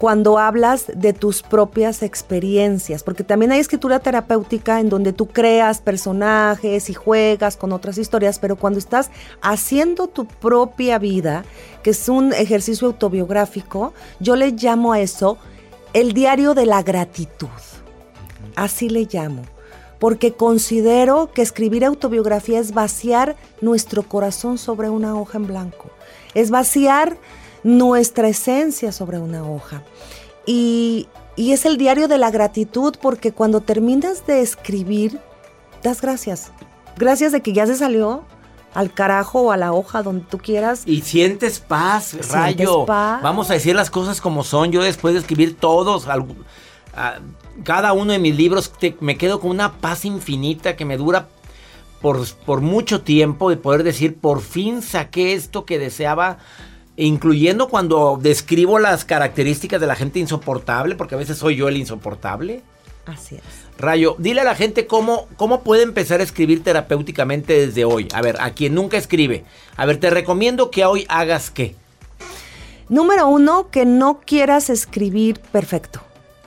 cuando 0.00 0.38
hablas 0.38 0.86
de 0.94 1.12
tus 1.12 1.42
propias 1.42 2.02
experiencias, 2.02 3.02
porque 3.02 3.22
también 3.22 3.52
hay 3.52 3.60
escritura 3.60 3.98
terapéutica 3.98 4.80
en 4.80 4.88
donde 4.88 5.12
tú 5.12 5.26
creas 5.26 5.82
personajes 5.82 6.88
y 6.88 6.94
juegas 6.94 7.58
con 7.58 7.70
otras 7.70 7.98
historias, 7.98 8.38
pero 8.38 8.56
cuando 8.56 8.78
estás 8.78 9.10
haciendo 9.42 10.06
tu 10.06 10.24
propia 10.24 10.98
vida, 10.98 11.44
que 11.82 11.90
es 11.90 12.08
un 12.08 12.32
ejercicio 12.32 12.86
autobiográfico, 12.86 13.92
yo 14.20 14.36
le 14.36 14.52
llamo 14.52 14.94
a 14.94 15.00
eso 15.00 15.36
el 15.92 16.14
diario 16.14 16.54
de 16.54 16.64
la 16.64 16.82
gratitud. 16.82 17.48
Así 18.56 18.88
le 18.88 19.06
llamo 19.12 19.42
porque 19.98 20.32
considero 20.32 21.30
que 21.34 21.42
escribir 21.42 21.84
autobiografía 21.84 22.58
es 22.58 22.72
vaciar 22.72 23.36
nuestro 23.60 24.02
corazón 24.04 24.56
sobre 24.56 24.88
una 24.88 25.14
hoja 25.14 25.36
en 25.36 25.46
blanco, 25.46 25.90
es 26.32 26.50
vaciar 26.50 27.18
nuestra 27.62 28.28
esencia 28.28 28.92
sobre 28.92 29.18
una 29.18 29.48
hoja. 29.48 29.82
Y, 30.46 31.08
es 31.36 31.64
el 31.64 31.78
diario 31.78 32.06
de 32.06 32.18
la 32.18 32.30
gratitud 32.30 32.94
porque 33.00 33.32
cuando 33.32 33.60
terminas 33.60 34.26
de 34.26 34.42
escribir, 34.42 35.18
das 35.82 36.02
gracias. 36.02 36.52
Gracias 36.98 37.32
de 37.32 37.40
que 37.40 37.54
ya 37.54 37.66
se 37.66 37.76
salió 37.76 38.24
al 38.74 38.92
carajo 38.92 39.40
o 39.40 39.52
a 39.52 39.56
la 39.56 39.72
hoja 39.72 40.02
donde 40.02 40.26
tú 40.28 40.36
quieras. 40.36 40.82
Y 40.84 41.00
sientes 41.00 41.58
paz, 41.58 42.14
rayo. 42.30 42.84
Vamos 42.84 43.50
a 43.50 43.54
decir 43.54 43.74
las 43.74 43.90
cosas 43.90 44.20
como 44.20 44.44
son. 44.44 44.70
Yo 44.70 44.82
después 44.82 45.14
de 45.14 45.20
escribir 45.20 45.56
todos, 45.56 46.06
cada 47.64 47.92
uno 47.94 48.12
de 48.12 48.18
mis 48.18 48.36
libros, 48.36 48.70
me 49.00 49.16
quedo 49.16 49.40
con 49.40 49.50
una 49.50 49.72
paz 49.78 50.04
infinita 50.04 50.76
que 50.76 50.84
me 50.84 50.98
dura 50.98 51.28
por, 52.02 52.26
por 52.44 52.60
mucho 52.60 53.02
tiempo 53.02 53.48
de 53.50 53.56
poder 53.56 53.82
decir, 53.82 54.18
por 54.18 54.40
fin 54.40 54.82
saqué 54.82 55.32
esto 55.32 55.64
que 55.64 55.78
deseaba 55.78 56.38
incluyendo 57.06 57.68
cuando 57.68 58.18
describo 58.20 58.78
las 58.78 59.04
características 59.04 59.80
de 59.80 59.86
la 59.86 59.96
gente 59.96 60.18
insoportable, 60.18 60.94
porque 60.94 61.14
a 61.14 61.18
veces 61.18 61.38
soy 61.38 61.56
yo 61.56 61.68
el 61.68 61.76
insoportable. 61.76 62.62
Así 63.06 63.36
es. 63.36 63.42
Rayo, 63.78 64.14
dile 64.18 64.42
a 64.42 64.44
la 64.44 64.54
gente 64.54 64.86
cómo, 64.86 65.26
cómo 65.36 65.62
puede 65.62 65.82
empezar 65.82 66.20
a 66.20 66.22
escribir 66.22 66.62
terapéuticamente 66.62 67.66
desde 67.66 67.86
hoy. 67.86 68.08
A 68.12 68.20
ver, 68.20 68.36
a 68.40 68.50
quien 68.52 68.74
nunca 68.74 68.98
escribe. 68.98 69.44
A 69.76 69.86
ver, 69.86 69.98
te 69.98 70.10
recomiendo 70.10 70.70
que 70.70 70.84
hoy 70.84 71.06
hagas 71.08 71.50
qué. 71.50 71.74
Número 72.90 73.26
uno, 73.28 73.70
que 73.70 73.86
no 73.86 74.20
quieras 74.20 74.68
escribir 74.68 75.40
perfecto. 75.40 76.02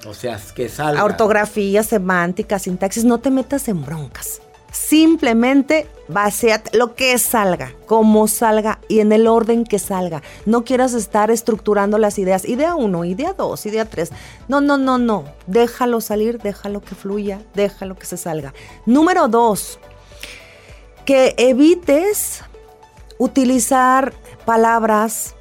O 0.05 0.13
sea, 0.13 0.39
que 0.55 0.69
salga. 0.69 1.03
Ortografía, 1.03 1.81
semántica, 1.81 2.59
sintaxis, 2.59 3.05
no 3.05 3.19
te 3.19 3.31
metas 3.31 3.67
en 3.67 3.83
broncas. 3.83 4.42
Simplemente 4.73 5.87
baseate 6.07 6.75
lo 6.75 6.95
que 6.95 7.15
salga, 7.19 7.73
como 7.85 8.27
salga 8.27 8.79
y 8.89 9.01
en 9.01 9.11
el 9.11 9.27
orden 9.27 9.65
que 9.65 9.77
salga. 9.77 10.23
No 10.47 10.63
quieras 10.63 10.95
estar 10.95 11.29
estructurando 11.29 11.99
las 11.99 12.17
ideas. 12.17 12.43
Idea 12.43 12.73
uno, 12.73 13.05
idea 13.05 13.33
dos, 13.33 13.67
idea 13.67 13.85
tres. 13.85 14.11
No, 14.47 14.61
no, 14.61 14.77
no, 14.77 14.97
no. 14.97 15.25
Déjalo 15.45 16.01
salir, 16.01 16.39
déjalo 16.39 16.81
que 16.81 16.95
fluya, 16.95 17.39
déjalo 17.53 17.95
que 17.95 18.07
se 18.07 18.17
salga. 18.17 18.51
Número 18.87 19.27
dos, 19.27 19.77
que 21.05 21.35
evites 21.37 22.41
utilizar 23.19 24.11
palabras 24.43 25.35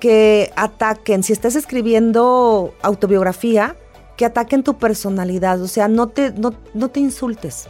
que 0.00 0.50
ataquen. 0.56 1.22
Si 1.22 1.34
estás 1.34 1.56
escribiendo 1.56 2.74
autobiografía, 2.80 3.76
que 4.16 4.24
ataquen 4.24 4.62
tu 4.62 4.78
personalidad. 4.78 5.60
O 5.60 5.68
sea, 5.68 5.88
no 5.88 6.08
te, 6.08 6.32
no, 6.32 6.54
no 6.72 6.88
te 6.88 7.00
insultes. 7.00 7.68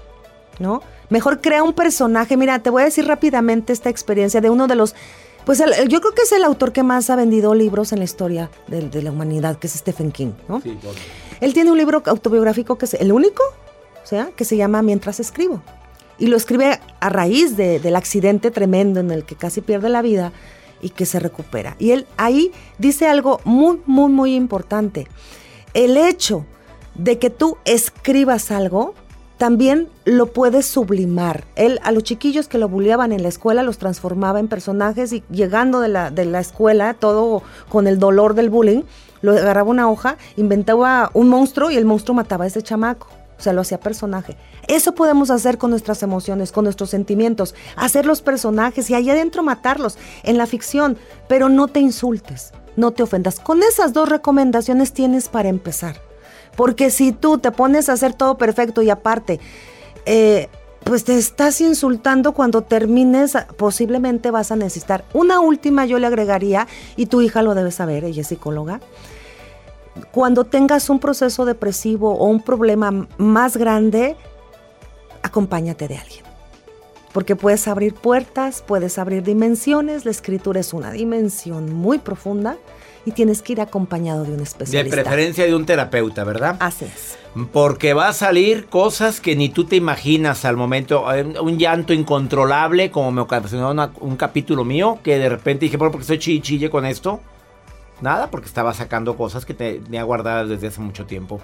¿No? 0.59 0.83
Mejor 1.11 1.41
crea 1.41 1.63
un 1.63 1.73
personaje. 1.73 2.37
Mira, 2.37 2.59
te 2.61 2.71
voy 2.71 2.83
a 2.83 2.85
decir 2.87 3.07
rápidamente 3.07 3.73
esta 3.73 3.91
experiencia 3.91 4.41
de 4.41 4.51
uno 4.51 4.67
de 4.67 4.75
los... 4.75 4.95
Pues 5.45 5.63
yo 5.89 6.01
creo 6.01 6.13
que 6.13 6.23
es 6.23 6.33
el 6.33 6.43
autor 6.43 6.73
que 6.73 6.83
más 6.83 7.09
ha 7.09 7.15
vendido 7.15 7.55
libros 7.55 7.93
en 7.93 8.01
la 8.01 8.05
historia 8.05 8.51
de, 8.67 9.03
la 9.03 9.13
humanidad, 9.13 9.57
que 9.59 9.69
es 9.69 9.75
Stephen 9.75 10.11
King, 10.11 10.33
¿no? 10.49 10.61
Él 11.41 11.55
tiene 11.55 11.71
un 11.71 11.79
libro 11.79 12.03
autobiográfico 12.05 12.77
que 12.77 12.87
es 12.87 12.95
el 12.95 13.13
único, 13.13 13.45
o 14.03 14.07
sea, 14.07 14.31
que 14.35 14.45
se 14.45 14.57
llama 14.57 14.83
Mientras 14.83 15.21
escribo. 15.21 15.63
Y 16.19 16.27
lo 16.27 16.37
escribe 16.37 16.81
a 16.99 17.09
raíz 17.11 17.57
del 17.57 17.95
accidente 17.95 18.51
tremendo 18.51 18.99
en 18.99 19.13
el 19.13 19.25
que 19.25 19.37
casi 19.37 19.61
pierde 19.61 19.89
la 19.89 20.03
vida 20.03 20.33
y 20.81 20.91
que 20.91 21.07
se 21.07 21.21
recupera. 21.21 21.77
Y 21.79 21.93
él 21.93 22.07
ahí 22.17 22.51
dice 22.79 23.07
algo 23.07 23.41
muy, 23.45 23.81
muy, 23.87 24.11
muy 24.11 24.35
importante. 24.35 25.07
El 25.75 25.97
hecho 25.97 26.45
de 26.95 27.19
que 27.19 27.31
tú 27.31 27.59
escribas 27.65 28.51
algo 28.51 28.95
también 29.39 29.89
lo 30.05 30.27
puede 30.27 30.63
sublimar. 30.63 31.45
Él 31.57 31.79
a 31.83 31.93
los 31.93 32.03
chiquillos 32.03 32.49
que 32.49 32.59
lo 32.59 32.69
bulleaban 32.69 33.13
en 33.13 33.23
la 33.23 33.29
escuela 33.29 33.63
los 33.63 33.79
transformaba 33.79 34.41
en 34.41 34.49
personajes 34.49 35.13
y 35.13 35.23
llegando 35.31 35.81
de 35.81 35.89
la, 35.89 36.11
de 36.11 36.25
la 36.25 36.41
escuela, 36.41 36.95
todo 36.95 37.43
con 37.69 37.87
el 37.87 37.99
dolor 37.99 38.35
del 38.35 38.51
bullying, 38.51 38.83
lo 39.23 39.33
agarraba 39.33 39.71
una 39.71 39.91
hoja, 39.91 40.17
inventaba 40.37 41.11
un 41.13 41.29
monstruo 41.29 41.71
y 41.71 41.77
el 41.77 41.85
monstruo 41.85 42.15
mataba 42.15 42.45
a 42.45 42.49
ese 42.49 42.63
chamaco. 42.63 43.09
O 43.39 43.43
sea, 43.43 43.53
lo 43.53 43.61
hacía 43.61 43.79
personaje. 43.79 44.37
Eso 44.67 44.95
podemos 44.95 45.31
hacer 45.31 45.59
con 45.59 45.71
nuestras 45.71 46.03
emociones, 46.03 46.53
con 46.53 46.65
nuestros 46.65 46.89
sentimientos, 46.89 47.55
hacer 47.77 48.07
los 48.07 48.23
personajes 48.23 48.89
y 48.89 48.95
ahí 48.95 49.11
adentro 49.11 49.43
matarlos 49.43 49.99
en 50.23 50.39
la 50.39 50.47
ficción, 50.47 50.97
pero 51.29 51.51
no 51.51 51.69
te 51.69 51.81
insultes, 51.81 52.53
no 52.77 52.93
te 52.93 53.03
ofendas. 53.03 53.39
Con 53.39 53.63
esas 53.63 53.93
dos 53.93 54.09
recomendaciones 54.09 54.95
tienes 54.95 55.29
para 55.29 55.51
empezar. 55.51 56.06
Porque 56.57 56.91
si 56.91 57.13
tú 57.13 57.39
te 57.39 57.53
pones 57.53 57.89
a 57.89 57.93
hacer 57.93 58.15
todo 58.15 58.39
perfecto 58.39 58.83
y 58.83 58.91
aparte, 58.91 59.41
eh, 60.07 60.49
pues 60.87 61.03
te 61.05 61.19
estás 61.19 61.61
insultando 61.61 62.33
cuando 62.33 62.63
termines, 62.63 63.37
posiblemente 63.57 64.31
vas 64.31 64.53
a 64.53 64.57
necesitar. 64.57 65.05
Una 65.13 65.41
última 65.41 65.85
yo 65.85 65.99
le 65.99 66.07
agregaría, 66.07 66.69
y 66.97 67.07
tu 67.07 67.23
hija 67.23 67.43
lo 67.43 67.55
debe 67.55 67.73
saber, 67.73 68.05
ella 68.05 68.21
es 68.21 68.29
psicóloga. 68.29 68.81
Cuando 70.13 70.45
tengas 70.45 70.89
un 70.89 71.01
proceso 71.01 71.45
depresivo 71.45 72.15
o 72.15 72.27
un 72.27 72.41
problema 72.41 73.09
más 73.19 73.57
grande, 73.57 74.17
acompáñate 75.23 75.89
de 75.89 75.97
alguien. 75.97 76.25
Porque 77.13 77.35
puedes 77.35 77.67
abrir 77.67 77.95
puertas, 77.95 78.63
puedes 78.65 78.99
abrir 78.99 79.25
dimensiones, 79.25 80.05
la 80.05 80.13
escritura 80.13 80.61
es 80.61 80.73
una 80.73 80.93
dimensión 80.93 81.73
muy 81.73 81.99
profunda 81.99 82.59
y 83.07 83.13
tienes 83.13 83.41
que 83.41 83.53
ir 83.53 83.61
acompañado 83.61 84.25
de 84.25 84.35
un 84.35 84.41
especialista. 84.41 84.97
De 84.97 85.03
preferencia 85.03 85.47
de 85.47 85.55
un 85.55 85.65
terapeuta, 85.65 86.25
¿verdad? 86.25 86.57
Así 86.59 86.87
es. 86.87 87.17
Porque 87.53 87.95
va 87.95 88.09
a 88.09 88.13
salir 88.13 88.67
cosas 88.67 89.21
que 89.21 89.37
ni 89.37 89.49
tú 89.49 89.65
te 89.65 89.77
imaginas 89.77 90.45
al 90.45 90.57
momento. 90.57 91.15
Eh, 91.15 91.23
un 91.41 91.57
llanto 91.57 91.93
incontrolable, 91.93 92.91
como 92.91 93.13
me 93.13 93.21
ocasionó 93.21 93.93
un 94.01 94.17
capítulo 94.17 94.65
mío, 94.65 94.99
que 95.05 95.19
de 95.19 95.29
repente 95.29 95.67
dije, 95.67 95.79
¿por 95.79 95.93
qué 95.93 95.99
estoy 95.99 96.19
chille 96.19 96.69
con 96.69 96.85
esto? 96.85 97.21
Nada, 98.01 98.29
porque 98.29 98.49
estaba 98.49 98.75
sacando 98.75 99.17
cosas 99.17 99.47
que 99.47 99.55
tenía 99.55 100.03
guardadas 100.03 100.49
desde 100.49 100.67
hace 100.67 100.81
mucho 100.81 101.07
tiempo. 101.07 101.41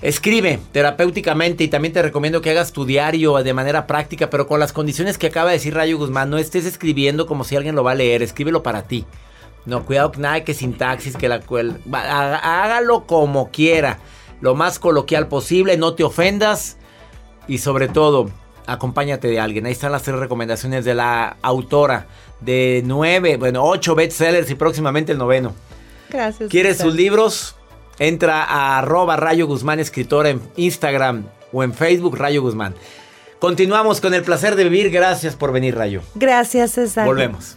Escribe 0.00 0.58
terapéuticamente 0.72 1.62
y 1.62 1.68
también 1.68 1.92
te 1.92 2.00
recomiendo 2.00 2.40
que 2.40 2.50
hagas 2.50 2.72
tu 2.72 2.86
diario 2.86 3.34
de 3.42 3.52
manera 3.52 3.86
práctica, 3.86 4.30
pero 4.30 4.46
con 4.46 4.58
las 4.58 4.72
condiciones 4.72 5.18
que 5.18 5.26
acaba 5.26 5.50
de 5.50 5.58
decir 5.58 5.74
Rayo 5.74 5.98
Guzmán. 5.98 6.30
No 6.30 6.38
estés 6.38 6.64
escribiendo 6.64 7.26
como 7.26 7.44
si 7.44 7.54
alguien 7.54 7.74
lo 7.74 7.84
va 7.84 7.92
a 7.92 7.96
leer, 7.96 8.22
escríbelo 8.22 8.62
para 8.62 8.84
ti. 8.84 9.04
No, 9.66 9.84
cuidado, 9.84 10.12
nada 10.16 10.42
que 10.42 10.54
sintaxis, 10.54 11.16
que 11.16 11.28
la 11.28 11.42
hágalo 11.92 13.06
como 13.06 13.50
quiera, 13.50 13.98
lo 14.40 14.54
más 14.54 14.78
coloquial 14.78 15.28
posible, 15.28 15.76
no 15.76 15.94
te 15.94 16.02
ofendas 16.02 16.78
y 17.46 17.58
sobre 17.58 17.88
todo, 17.88 18.30
acompáñate 18.66 19.28
de 19.28 19.40
alguien. 19.40 19.66
Ahí 19.66 19.72
están 19.72 19.92
las 19.92 20.02
tres 20.02 20.16
recomendaciones 20.16 20.84
de 20.84 20.94
la 20.94 21.36
autora 21.42 22.06
de 22.40 22.82
nueve, 22.86 23.36
bueno, 23.36 23.64
ocho 23.64 23.94
bestsellers 23.94 24.50
y 24.50 24.54
próximamente 24.54 25.12
el 25.12 25.18
noveno. 25.18 25.54
Gracias. 26.08 26.48
¿Quieres 26.50 26.78
sus 26.78 26.94
libros? 26.94 27.56
Entra 27.98 28.44
a 28.44 28.78
arroba 28.78 29.16
Rayo 29.16 29.46
Guzmán 29.46 29.78
Escritora 29.78 30.30
en 30.30 30.40
Instagram 30.56 31.26
o 31.52 31.62
en 31.62 31.74
Facebook 31.74 32.16
Rayo 32.16 32.40
Guzmán. 32.40 32.74
Continuamos 33.38 34.00
con 34.00 34.14
el 34.14 34.22
placer 34.22 34.56
de 34.56 34.64
vivir. 34.64 34.90
Gracias 34.90 35.36
por 35.36 35.52
venir, 35.52 35.76
Rayo. 35.76 36.02
Gracias, 36.14 36.72
César. 36.72 37.06
Volvemos. 37.06 37.56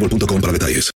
boostmobile.com 0.00 0.40
para 0.40 0.52
detalles. 0.52 0.90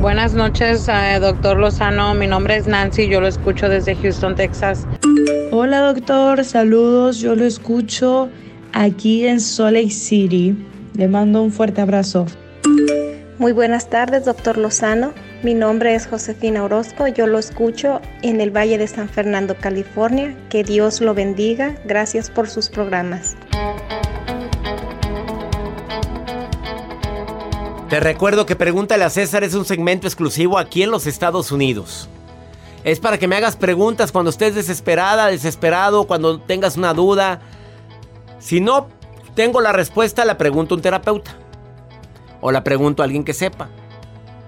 Buenas 0.00 0.34
noches, 0.34 0.88
eh, 0.88 1.18
doctor 1.20 1.58
Lozano. 1.58 2.14
Mi 2.14 2.26
nombre 2.26 2.56
es 2.56 2.66
Nancy, 2.66 3.08
yo 3.08 3.20
lo 3.20 3.26
escucho 3.26 3.68
desde 3.68 3.96
Houston, 3.96 4.34
Texas. 4.36 4.86
Hola 5.50 5.80
doctor, 5.80 6.44
saludos, 6.44 7.18
yo 7.18 7.34
lo 7.34 7.44
escucho 7.44 8.28
aquí 8.72 9.26
en 9.26 9.40
Salt 9.40 9.74
Lake 9.74 9.90
City. 9.90 10.56
Le 10.94 11.08
mando 11.08 11.42
un 11.42 11.52
fuerte 11.52 11.80
abrazo. 11.80 12.26
Muy 13.38 13.52
buenas 13.52 13.90
tardes, 13.90 14.24
doctor 14.24 14.56
Lozano. 14.56 15.12
Mi 15.46 15.54
nombre 15.54 15.94
es 15.94 16.08
Josefina 16.08 16.64
Orozco, 16.64 17.06
yo 17.06 17.28
lo 17.28 17.38
escucho 17.38 18.00
en 18.22 18.40
el 18.40 18.50
Valle 18.50 18.78
de 18.78 18.88
San 18.88 19.08
Fernando, 19.08 19.54
California. 19.56 20.36
Que 20.48 20.64
Dios 20.64 21.00
lo 21.00 21.14
bendiga. 21.14 21.76
Gracias 21.84 22.30
por 22.30 22.48
sus 22.48 22.68
programas. 22.68 23.36
Te 27.88 28.00
recuerdo 28.00 28.44
que 28.44 28.56
Pregúntale 28.56 29.04
a 29.04 29.08
César 29.08 29.44
es 29.44 29.54
un 29.54 29.64
segmento 29.64 30.08
exclusivo 30.08 30.58
aquí 30.58 30.82
en 30.82 30.90
los 30.90 31.06
Estados 31.06 31.52
Unidos. 31.52 32.08
Es 32.82 32.98
para 32.98 33.16
que 33.16 33.28
me 33.28 33.36
hagas 33.36 33.54
preguntas 33.54 34.10
cuando 34.10 34.30
estés 34.30 34.56
desesperada, 34.56 35.28
desesperado, 35.28 36.08
cuando 36.08 36.40
tengas 36.40 36.76
una 36.76 36.92
duda. 36.92 37.38
Si 38.40 38.60
no 38.60 38.88
tengo 39.36 39.60
la 39.60 39.70
respuesta, 39.70 40.24
la 40.24 40.38
pregunto 40.38 40.74
a 40.74 40.78
un 40.78 40.82
terapeuta. 40.82 41.36
O 42.40 42.50
la 42.50 42.64
pregunto 42.64 43.00
a 43.00 43.04
alguien 43.04 43.22
que 43.22 43.32
sepa. 43.32 43.68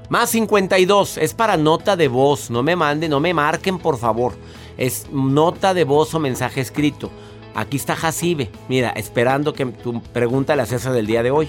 Más 0.08 0.30
52, 0.30 1.18
es 1.18 1.34
para 1.34 1.56
nota 1.56 1.96
de 1.96 2.08
voz. 2.08 2.50
No 2.50 2.62
me 2.62 2.76
manden, 2.76 3.10
no 3.10 3.20
me 3.20 3.34
marquen, 3.34 3.78
por 3.78 3.98
favor. 3.98 4.32
Es 4.76 5.06
nota 5.12 5.74
de 5.74 5.84
voz 5.84 6.14
o 6.14 6.18
mensaje 6.18 6.60
escrito. 6.60 7.10
Aquí 7.54 7.76
está 7.76 7.94
Jacibe. 7.94 8.50
Mira, 8.68 8.90
esperando 8.90 9.52
que 9.52 9.66
tu 9.66 10.00
pregunta 10.00 10.56
la 10.56 10.64
César 10.64 10.92
del 10.92 11.06
día 11.06 11.22
de 11.22 11.30
hoy. 11.30 11.48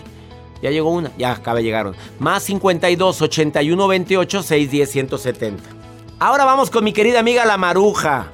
Ya 0.62 0.72
llegó 0.72 0.92
una, 0.92 1.12
ya 1.18 1.32
acaba 1.32 1.60
de 1.60 1.64
llegar 1.64 1.94
Más 2.20 2.44
52 2.44 3.22
81 3.22 3.88
28 3.88 4.44
610 4.44 4.92
170. 4.92 5.64
Ahora 6.20 6.44
vamos 6.44 6.70
con 6.70 6.84
mi 6.84 6.92
querida 6.92 7.20
amiga 7.20 7.46
la 7.46 7.58
Maruja. 7.58 8.28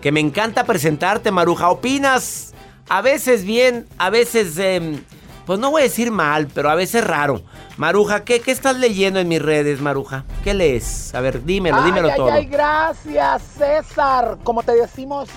Que 0.00 0.12
me 0.12 0.20
encanta 0.20 0.64
presentarte, 0.64 1.32
Maruja. 1.32 1.70
¿Opinas? 1.70 2.54
A 2.88 3.02
veces 3.02 3.44
bien, 3.44 3.86
a 3.98 4.10
veces, 4.10 4.58
em, 4.58 5.02
pues 5.46 5.60
no 5.60 5.70
voy 5.70 5.82
a 5.82 5.84
decir 5.84 6.10
mal, 6.10 6.48
pero 6.52 6.68
a 6.68 6.74
veces 6.74 7.04
raro. 7.04 7.40
Maruja, 7.76 8.24
¿qué, 8.24 8.40
¿qué 8.40 8.50
estás 8.50 8.76
leyendo 8.76 9.20
en 9.20 9.28
mis 9.28 9.40
redes, 9.40 9.80
Maruja? 9.80 10.24
¿Qué 10.42 10.54
lees? 10.54 11.14
A 11.14 11.20
ver, 11.20 11.44
dímelo, 11.44 11.82
dímelo 11.84 12.08
ay, 12.08 12.16
todo. 12.16 12.32
Ay, 12.32 12.46
gracias, 12.46 13.42
César. 13.56 14.38
Como 14.42 14.62
te 14.64 14.72
decimos, 14.72 15.28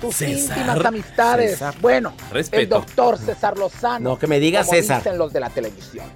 tus 0.00 0.16
César, 0.16 0.56
íntimas 0.58 0.84
amistades. 0.84 1.50
César. 1.52 1.74
Bueno, 1.80 2.14
Respeto. 2.32 2.62
el 2.62 2.68
doctor 2.68 3.18
César 3.18 3.58
Lozano. 3.58 4.10
No, 4.10 4.18
que 4.18 4.26
me 4.26 4.40
digas 4.40 4.66
como 4.66 4.78
César. 4.78 4.98
dicen 5.02 5.18
los 5.18 5.32
de 5.32 5.40
la 5.40 5.50
televisión. 5.50 6.06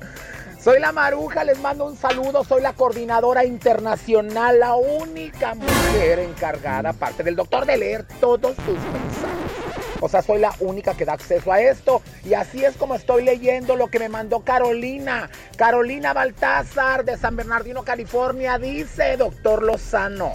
Soy 0.59 0.81
la 0.81 0.93
Maruja, 0.93 1.45
les 1.45 1.59
mando 1.59 1.85
un 1.85 1.95
saludo. 1.95 2.43
Soy 2.45 2.63
la 2.63 2.73
coordinadora 2.73 3.45
internacional, 3.45 4.59
la 4.59 4.75
única 4.75 5.55
mujer 5.55 6.21
encargada, 6.21 6.91
aparte 6.91 7.23
del 7.23 7.37
doctor, 7.37 7.67
de 7.67 7.77
leer 7.77 8.07
todos 8.19 8.57
sus 8.57 8.79
mensajes. 8.79 9.94
O 10.05 10.09
sea, 10.11 10.21
soy 10.21 10.39
la 10.39 10.55
única 10.61 10.93
que 10.93 11.07
da 11.07 11.15
acceso 11.15 11.51
a 11.51 11.63
esto. 11.63 12.03
Y 12.27 12.35
así 12.35 12.63
es 12.63 12.77
como 12.77 12.95
estoy 12.95 13.25
leyendo 13.25 13.75
lo 13.75 13.87
que 13.87 13.99
me 13.99 14.11
mandó 14.11 14.41
Carolina. 14.41 15.31
Carolina 15.57 16.13
Baltázar 16.13 17.07
de 17.07 17.17
San 17.17 17.37
Bernardino, 17.37 17.85
California, 17.85 18.59
dice, 18.59 19.17
doctor 19.17 19.63
Lozano. 19.63 20.31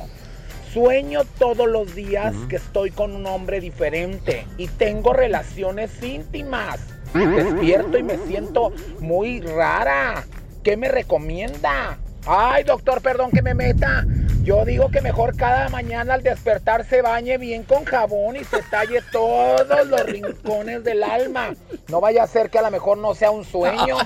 Sueño 0.73 1.21
todos 1.37 1.69
los 1.69 1.93
días 1.93 2.33
que 2.49 2.55
estoy 2.55 2.89
con 2.89 3.15
un 3.15 3.27
hombre 3.27 3.59
diferente 3.59 4.47
y 4.57 4.67
tengo 4.69 5.13
relaciones 5.13 6.01
íntimas. 6.01 6.79
Despierto 7.13 7.99
y 7.99 8.01
me 8.01 8.17
siento 8.25 8.73
muy 8.99 9.39
rara. 9.39 10.23
¿Qué 10.63 10.77
me 10.77 10.87
recomienda? 10.87 11.99
Ay, 12.25 12.63
doctor, 12.63 13.03
perdón 13.03 13.29
que 13.29 13.43
me 13.43 13.53
meta. 13.53 14.03
Yo 14.49 14.65
digo 14.65 14.89
que 14.89 14.99
mejor 15.01 15.35
cada 15.37 15.69
mañana 15.69 16.15
al 16.15 16.23
despertar 16.23 16.83
se 16.83 17.03
bañe 17.03 17.37
bien 17.37 17.61
con 17.61 17.85
jabón 17.85 18.35
y 18.35 18.43
se 18.43 18.63
talle 18.63 19.03
todos 19.11 19.85
los 19.85 20.03
rincones 20.07 20.83
del 20.83 21.03
alma. 21.03 21.53
No 21.87 22.01
vaya 22.01 22.23
a 22.23 22.27
ser 22.27 22.49
que 22.49 22.57
a 22.57 22.63
lo 22.63 22.71
mejor 22.71 22.97
no 22.97 23.13
sea 23.13 23.29
un 23.29 23.45
sueño. 23.45 23.97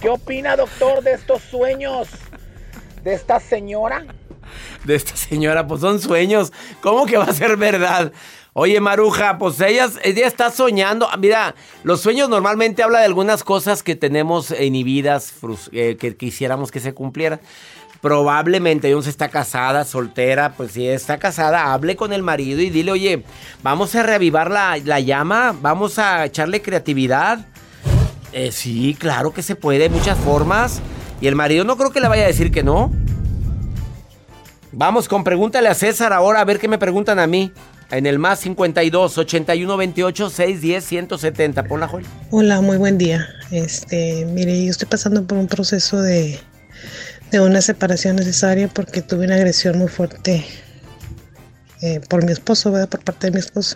¿Qué 0.00 0.08
opina, 0.08 0.54
doctor, 0.54 1.02
de 1.02 1.14
estos 1.14 1.42
sueños? 1.42 2.06
¿De 3.02 3.12
esta 3.12 3.40
señora? 3.40 4.06
de 4.84 4.94
esta 4.94 5.16
señora, 5.16 5.66
pues 5.66 5.80
son 5.80 6.00
sueños. 6.00 6.52
¿Cómo 6.80 7.06
que 7.06 7.16
va 7.16 7.24
a 7.24 7.32
ser 7.32 7.56
verdad? 7.56 8.12
Oye, 8.54 8.80
Maruja, 8.80 9.38
pues 9.38 9.60
ella, 9.60 9.88
ella 10.04 10.26
está 10.26 10.50
soñando. 10.50 11.08
Mira, 11.18 11.54
los 11.84 12.02
sueños 12.02 12.28
normalmente 12.28 12.82
habla 12.82 12.98
de 12.98 13.06
algunas 13.06 13.44
cosas 13.44 13.82
que 13.82 13.96
tenemos 13.96 14.50
inhibidas, 14.50 15.32
eh, 15.72 15.96
que 15.98 16.16
quisiéramos 16.16 16.70
que 16.70 16.80
se 16.80 16.92
cumplieran. 16.92 17.40
Probablemente 18.02 18.92
se 19.00 19.10
está 19.10 19.28
casada, 19.28 19.84
soltera, 19.84 20.54
pues 20.56 20.72
si 20.72 20.88
está 20.88 21.18
casada, 21.18 21.72
hable 21.72 21.94
con 21.94 22.12
el 22.12 22.24
marido 22.24 22.60
y 22.60 22.68
dile, 22.68 22.90
oye, 22.90 23.24
vamos 23.62 23.94
a 23.94 24.02
reavivar 24.02 24.50
la, 24.50 24.76
la 24.84 24.98
llama, 24.98 25.54
vamos 25.62 26.00
a 26.00 26.24
echarle 26.24 26.60
creatividad. 26.62 27.46
Eh, 28.32 28.50
sí, 28.50 28.96
claro 28.98 29.32
que 29.32 29.40
se 29.40 29.54
puede, 29.54 29.78
de 29.78 29.88
muchas 29.88 30.18
formas. 30.18 30.80
Y 31.20 31.28
el 31.28 31.36
marido 31.36 31.64
no 31.64 31.76
creo 31.76 31.92
que 31.92 32.00
le 32.00 32.08
vaya 32.08 32.24
a 32.24 32.26
decir 32.26 32.50
que 32.50 32.64
no. 32.64 32.90
Vamos 34.72 35.06
con 35.06 35.22
pregúntale 35.22 35.68
a 35.68 35.74
César 35.74 36.12
ahora 36.12 36.40
a 36.40 36.44
ver 36.44 36.58
qué 36.58 36.66
me 36.66 36.78
preguntan 36.78 37.20
a 37.20 37.28
mí. 37.28 37.52
En 37.92 38.06
el 38.06 38.18
más 38.18 38.40
52 38.40 39.16
81 39.16 39.76
28 39.76 40.28
610 40.28 40.84
170. 40.84 41.62
Ponla, 41.64 41.86
Joel. 41.86 42.04
Hola, 42.32 42.60
muy 42.62 42.78
buen 42.78 42.98
día. 42.98 43.28
Este, 43.52 44.24
mire, 44.24 44.64
yo 44.64 44.72
estoy 44.72 44.88
pasando 44.88 45.24
por 45.24 45.38
un 45.38 45.46
proceso 45.46 46.02
de, 46.02 46.40
de 47.32 47.40
una 47.40 47.62
separación 47.62 48.16
necesaria 48.16 48.68
porque 48.68 49.00
tuve 49.00 49.24
una 49.24 49.36
agresión 49.36 49.78
muy 49.78 49.88
fuerte 49.88 50.44
eh, 51.80 52.00
por 52.08 52.24
mi 52.24 52.30
esposo, 52.30 52.70
¿verdad? 52.70 52.90
Por 52.90 53.02
parte 53.02 53.28
de 53.28 53.32
mi 53.32 53.40
esposo. 53.40 53.74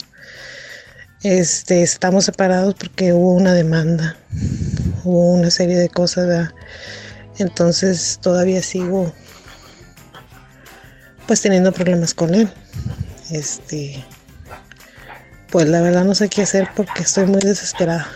Este, 1.22 1.82
estamos 1.82 2.26
separados 2.26 2.74
porque 2.74 3.14
hubo 3.14 3.32
una 3.32 3.54
demanda, 3.54 4.14
hubo 5.04 5.32
una 5.32 5.50
serie 5.50 5.78
de 5.78 5.88
cosas, 5.88 6.26
¿verdad? 6.26 6.50
Entonces 7.38 8.18
todavía 8.20 8.62
sigo 8.62 9.12
pues 11.26 11.40
teniendo 11.40 11.72
problemas 11.72 12.12
con 12.12 12.34
él. 12.34 12.50
Este, 13.30 14.04
pues 15.50 15.66
la 15.66 15.80
verdad 15.80 16.04
no 16.04 16.14
sé 16.14 16.28
qué 16.28 16.42
hacer 16.42 16.68
porque 16.76 17.02
estoy 17.02 17.24
muy 17.24 17.40
desesperada. 17.40 18.06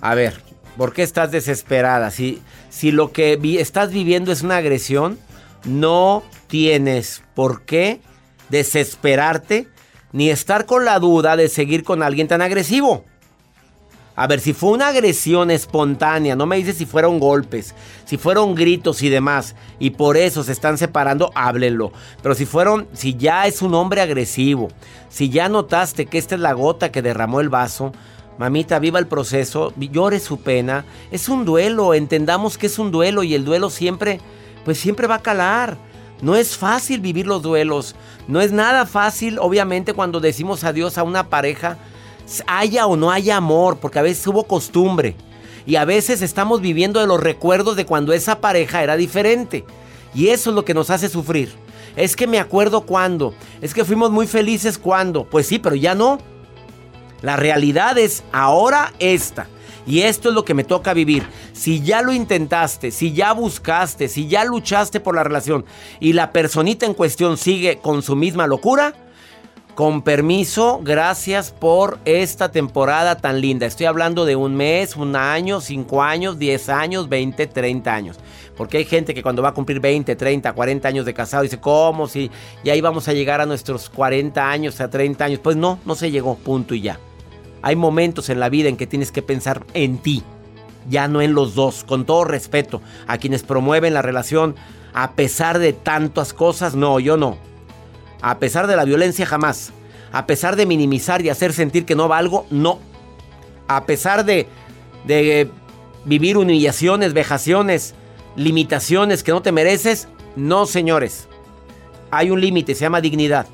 A 0.00 0.16
ver, 0.16 0.34
¿por 0.76 0.92
qué 0.92 1.04
estás 1.04 1.30
desesperada? 1.30 2.10
Si, 2.10 2.42
si 2.74 2.90
lo 2.90 3.12
que 3.12 3.38
estás 3.60 3.92
viviendo 3.92 4.32
es 4.32 4.42
una 4.42 4.56
agresión, 4.56 5.16
no 5.64 6.24
tienes 6.48 7.22
por 7.34 7.62
qué 7.62 8.00
desesperarte 8.48 9.68
ni 10.10 10.28
estar 10.28 10.66
con 10.66 10.84
la 10.84 10.98
duda 10.98 11.36
de 11.36 11.48
seguir 11.48 11.84
con 11.84 12.02
alguien 12.02 12.26
tan 12.26 12.42
agresivo. 12.42 13.04
A 14.16 14.26
ver, 14.26 14.40
si 14.40 14.54
fue 14.54 14.72
una 14.72 14.88
agresión 14.88 15.52
espontánea, 15.52 16.34
no 16.34 16.46
me 16.46 16.56
dices 16.56 16.76
si 16.76 16.84
fueron 16.84 17.20
golpes, 17.20 17.76
si 18.06 18.16
fueron 18.16 18.56
gritos 18.56 19.02
y 19.02 19.08
demás, 19.08 19.54
y 19.78 19.90
por 19.90 20.16
eso 20.16 20.42
se 20.42 20.50
están 20.50 20.76
separando, 20.76 21.30
háblenlo. 21.36 21.92
Pero 22.22 22.34
si 22.34 22.44
fueron, 22.44 22.88
si 22.92 23.14
ya 23.14 23.46
es 23.46 23.62
un 23.62 23.74
hombre 23.74 24.00
agresivo, 24.00 24.68
si 25.10 25.30
ya 25.30 25.48
notaste 25.48 26.06
que 26.06 26.18
esta 26.18 26.34
es 26.34 26.40
la 26.40 26.54
gota 26.54 26.90
que 26.90 27.02
derramó 27.02 27.40
el 27.40 27.50
vaso, 27.50 27.92
mamita, 28.38 28.78
viva 28.78 28.98
el 28.98 29.06
proceso, 29.06 29.72
llore 29.76 30.20
su 30.20 30.40
pena. 30.40 30.84
Es 31.10 31.28
un 31.28 31.44
duelo, 31.44 31.94
entendamos 31.94 32.58
que 32.58 32.66
es 32.66 32.78
un 32.78 32.90
duelo 32.90 33.22
y 33.22 33.34
el 33.34 33.44
duelo 33.44 33.70
siempre, 33.70 34.20
pues 34.64 34.78
siempre 34.78 35.06
va 35.06 35.16
a 35.16 35.22
calar. 35.22 35.76
No 36.22 36.36
es 36.36 36.56
fácil 36.56 37.00
vivir 37.00 37.26
los 37.26 37.42
duelos. 37.42 37.94
No 38.28 38.40
es 38.40 38.52
nada 38.52 38.86
fácil, 38.86 39.38
obviamente, 39.38 39.92
cuando 39.92 40.20
decimos 40.20 40.64
adiós 40.64 40.96
a 40.96 41.02
una 41.02 41.28
pareja 41.28 41.78
haya 42.46 42.86
o 42.86 42.96
no 42.96 43.10
haya 43.10 43.36
amor, 43.36 43.78
porque 43.78 43.98
a 43.98 44.02
veces 44.02 44.26
hubo 44.26 44.44
costumbre. 44.44 45.16
Y 45.66 45.76
a 45.76 45.84
veces 45.84 46.22
estamos 46.22 46.60
viviendo 46.60 47.00
de 47.00 47.06
los 47.06 47.20
recuerdos 47.20 47.76
de 47.76 47.86
cuando 47.86 48.12
esa 48.12 48.40
pareja 48.40 48.82
era 48.82 48.96
diferente. 48.96 49.64
Y 50.14 50.28
eso 50.28 50.50
es 50.50 50.56
lo 50.56 50.64
que 50.64 50.74
nos 50.74 50.90
hace 50.90 51.08
sufrir. 51.08 51.52
Es 51.96 52.16
que 52.16 52.26
me 52.26 52.38
acuerdo 52.38 52.82
cuando. 52.82 53.34
Es 53.62 53.72
que 53.72 53.84
fuimos 53.84 54.10
muy 54.10 54.26
felices 54.26 54.78
cuando. 54.78 55.24
Pues 55.24 55.46
sí, 55.46 55.58
pero 55.58 55.74
ya 55.74 55.94
no. 55.94 56.18
La 57.24 57.36
realidad 57.36 57.96
es 57.96 58.22
ahora 58.32 58.92
esta. 58.98 59.48
Y 59.86 60.02
esto 60.02 60.28
es 60.28 60.34
lo 60.34 60.44
que 60.44 60.52
me 60.52 60.62
toca 60.62 60.92
vivir. 60.92 61.26
Si 61.54 61.80
ya 61.80 62.02
lo 62.02 62.12
intentaste, 62.12 62.90
si 62.90 63.14
ya 63.14 63.32
buscaste, 63.32 64.08
si 64.08 64.28
ya 64.28 64.44
luchaste 64.44 65.00
por 65.00 65.14
la 65.14 65.24
relación 65.24 65.64
y 66.00 66.12
la 66.12 66.32
personita 66.32 66.84
en 66.84 66.92
cuestión 66.92 67.38
sigue 67.38 67.78
con 67.78 68.02
su 68.02 68.14
misma 68.14 68.46
locura, 68.46 68.94
con 69.74 70.02
permiso, 70.02 70.80
gracias 70.82 71.50
por 71.50 71.98
esta 72.04 72.52
temporada 72.52 73.16
tan 73.16 73.40
linda. 73.40 73.66
Estoy 73.66 73.86
hablando 73.86 74.26
de 74.26 74.36
un 74.36 74.54
mes, 74.54 74.94
un 74.94 75.16
año, 75.16 75.62
cinco 75.62 76.02
años, 76.02 76.38
diez 76.38 76.68
años, 76.68 77.08
20, 77.08 77.46
30 77.46 77.94
años. 77.94 78.18
Porque 78.54 78.78
hay 78.78 78.84
gente 78.84 79.14
que 79.14 79.22
cuando 79.22 79.42
va 79.42 79.48
a 79.48 79.54
cumplir 79.54 79.80
20, 79.80 80.14
30, 80.14 80.52
40 80.52 80.88
años 80.88 81.06
de 81.06 81.14
casado 81.14 81.42
dice, 81.42 81.58
¿cómo? 81.58 82.06
Si 82.06 82.30
ya 82.62 82.76
íbamos 82.76 83.08
a 83.08 83.14
llegar 83.14 83.40
a 83.40 83.46
nuestros 83.46 83.88
40 83.88 84.48
años, 84.48 84.80
a 84.80 84.90
30 84.90 85.24
años. 85.24 85.40
Pues 85.42 85.56
no, 85.56 85.78
no 85.86 85.94
se 85.94 86.10
llegó, 86.10 86.36
punto 86.36 86.74
y 86.74 86.82
ya. 86.82 87.00
Hay 87.64 87.76
momentos 87.76 88.28
en 88.28 88.40
la 88.40 88.50
vida 88.50 88.68
en 88.68 88.76
que 88.76 88.86
tienes 88.86 89.10
que 89.10 89.22
pensar 89.22 89.64
en 89.72 89.96
ti, 89.96 90.22
ya 90.90 91.08
no 91.08 91.22
en 91.22 91.32
los 91.32 91.54
dos, 91.54 91.82
con 91.82 92.04
todo 92.04 92.24
respeto 92.24 92.82
a 93.06 93.16
quienes 93.16 93.42
promueven 93.42 93.94
la 93.94 94.02
relación 94.02 94.54
A 94.92 95.12
pesar 95.12 95.58
de 95.58 95.72
tantas 95.72 96.34
cosas, 96.34 96.74
no, 96.74 97.00
yo 97.00 97.16
no. 97.16 97.38
A 98.20 98.38
pesar 98.38 98.66
de 98.66 98.76
la 98.76 98.84
violencia, 98.84 99.24
jamás. 99.24 99.72
A 100.12 100.26
pesar 100.26 100.56
de 100.56 100.66
minimizar 100.66 101.22
y 101.22 101.30
hacer 101.30 101.54
sentir 101.54 101.86
que 101.86 101.94
no 101.94 102.06
valgo, 102.06 102.46
no. 102.50 102.80
A 103.66 103.86
pesar 103.86 104.26
de, 104.26 104.46
de 105.06 105.50
vivir 106.04 106.36
humillaciones, 106.36 107.14
vejaciones, 107.14 107.94
limitaciones 108.36 109.22
que 109.22 109.32
no 109.32 109.40
te 109.40 109.52
mereces, 109.52 110.06
no, 110.36 110.66
señores. 110.66 111.28
Hay 112.10 112.30
un 112.30 112.42
límite, 112.42 112.74
se 112.74 112.82
llama 112.82 113.00
dignidad. 113.00 113.46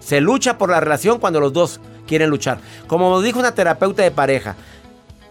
Se 0.00 0.20
lucha 0.20 0.58
por 0.58 0.70
la 0.70 0.80
relación 0.80 1.20
cuando 1.20 1.38
los 1.38 1.52
dos 1.52 1.80
quieren 2.06 2.30
luchar. 2.30 2.58
Como 2.86 3.20
dijo 3.22 3.38
una 3.38 3.54
terapeuta 3.54 4.02
de 4.02 4.10
pareja, 4.10 4.56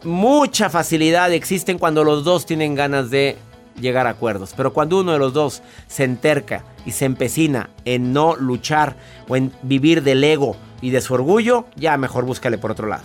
mucha 0.04 0.70
facilidad 0.70 1.32
existe 1.32 1.76
cuando 1.78 2.04
los 2.04 2.24
dos 2.24 2.46
tienen 2.46 2.76
ganas 2.76 3.10
de 3.10 3.38
llegar 3.80 4.08
a 4.08 4.12
acuerdos. 4.12 4.54
Pero 4.56 4.74
cuando 4.74 5.00
uno 5.00 5.14
de 5.14 5.20
los 5.20 5.34
dos 5.34 5.62
se 5.88 6.04
enterca 6.04 6.64
y 6.86 6.92
se 6.92 7.06
empecina 7.06 7.70
en 7.86 8.14
no 8.14 8.36
luchar 8.36 8.96
o 9.28 9.36
en 9.36 9.52
vivir 9.62 10.04
del 10.04 10.24
ego 10.24 10.56
y 10.82 10.92
de 10.92 11.02
su 11.02 11.14
orgullo, 11.14 11.66
ya 11.76 11.98
mejor 11.98 12.26
búscale 12.26 12.58
por 12.58 12.72
otro 12.72 12.88
lado. 12.88 13.04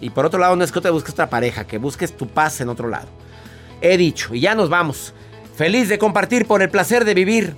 Y 0.00 0.10
por 0.10 0.24
otro 0.24 0.40
lado 0.40 0.56
no 0.56 0.64
es 0.64 0.72
que 0.72 0.80
te 0.80 0.90
busques 0.90 1.12
otra 1.12 1.28
pareja, 1.28 1.66
que 1.66 1.78
busques 1.78 2.16
tu 2.16 2.26
paz 2.26 2.60
en 2.60 2.68
otro 2.68 2.88
lado. 2.88 3.08
He 3.82 3.96
dicho, 3.96 4.34
y 4.34 4.40
ya 4.40 4.54
nos 4.54 4.68
vamos. 4.68 5.14
Feliz 5.56 5.88
de 5.88 5.98
compartir 5.98 6.46
por 6.46 6.62
el 6.62 6.70
placer 6.70 7.04
de 7.04 7.14
vivir. 7.14 7.54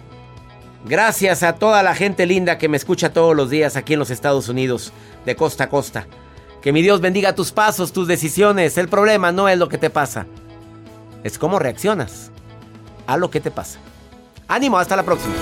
Gracias 0.85 1.43
a 1.43 1.55
toda 1.55 1.83
la 1.83 1.95
gente 1.95 2.26
linda 2.26 2.59
que 2.59 2.68
me 2.68 2.76
escucha 2.76 3.12
todos 3.12 3.37
los 3.37 3.51
días 3.51 3.76
aquí 3.76 3.93
en 3.93 4.01
los 4.01 4.11
Estados 4.11 4.49
Unidos, 4.49 4.93
de 5.24 5.37
costa 5.37 5.64
a 5.64 5.68
costa. 5.68 6.07
Que 6.61 6.72
mi 6.72 6.83
Dios 6.83 7.01
bendiga 7.01 7.35
tus 7.35 7.53
pasos, 7.53 7.93
tus 7.93 8.09
decisiones. 8.09 8.76
El 8.78 8.89
problema 8.89 9.30
no 9.30 9.49
es 9.49 9.59
lo 9.59 9.68
que 9.68 9.78
te 9.78 9.91
pasa, 9.91 10.26
es 11.22 11.39
cómo 11.39 11.59
reaccionas 11.59 12.30
a 13.07 13.16
lo 13.16 13.30
que 13.30 13.41
te 13.41 13.51
pasa. 13.51 13.78
Ánimo, 14.49 14.78
hasta 14.78 14.97
la 14.97 15.05
próxima. 15.05 15.35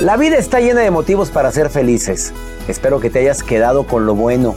La 0.00 0.16
vida 0.16 0.36
está 0.36 0.60
llena 0.60 0.80
de 0.80 0.90
motivos 0.90 1.30
para 1.30 1.52
ser 1.52 1.70
felices. 1.70 2.32
Espero 2.66 3.00
que 3.00 3.10
te 3.10 3.20
hayas 3.20 3.42
quedado 3.42 3.86
con 3.86 4.06
lo 4.06 4.14
bueno 4.14 4.56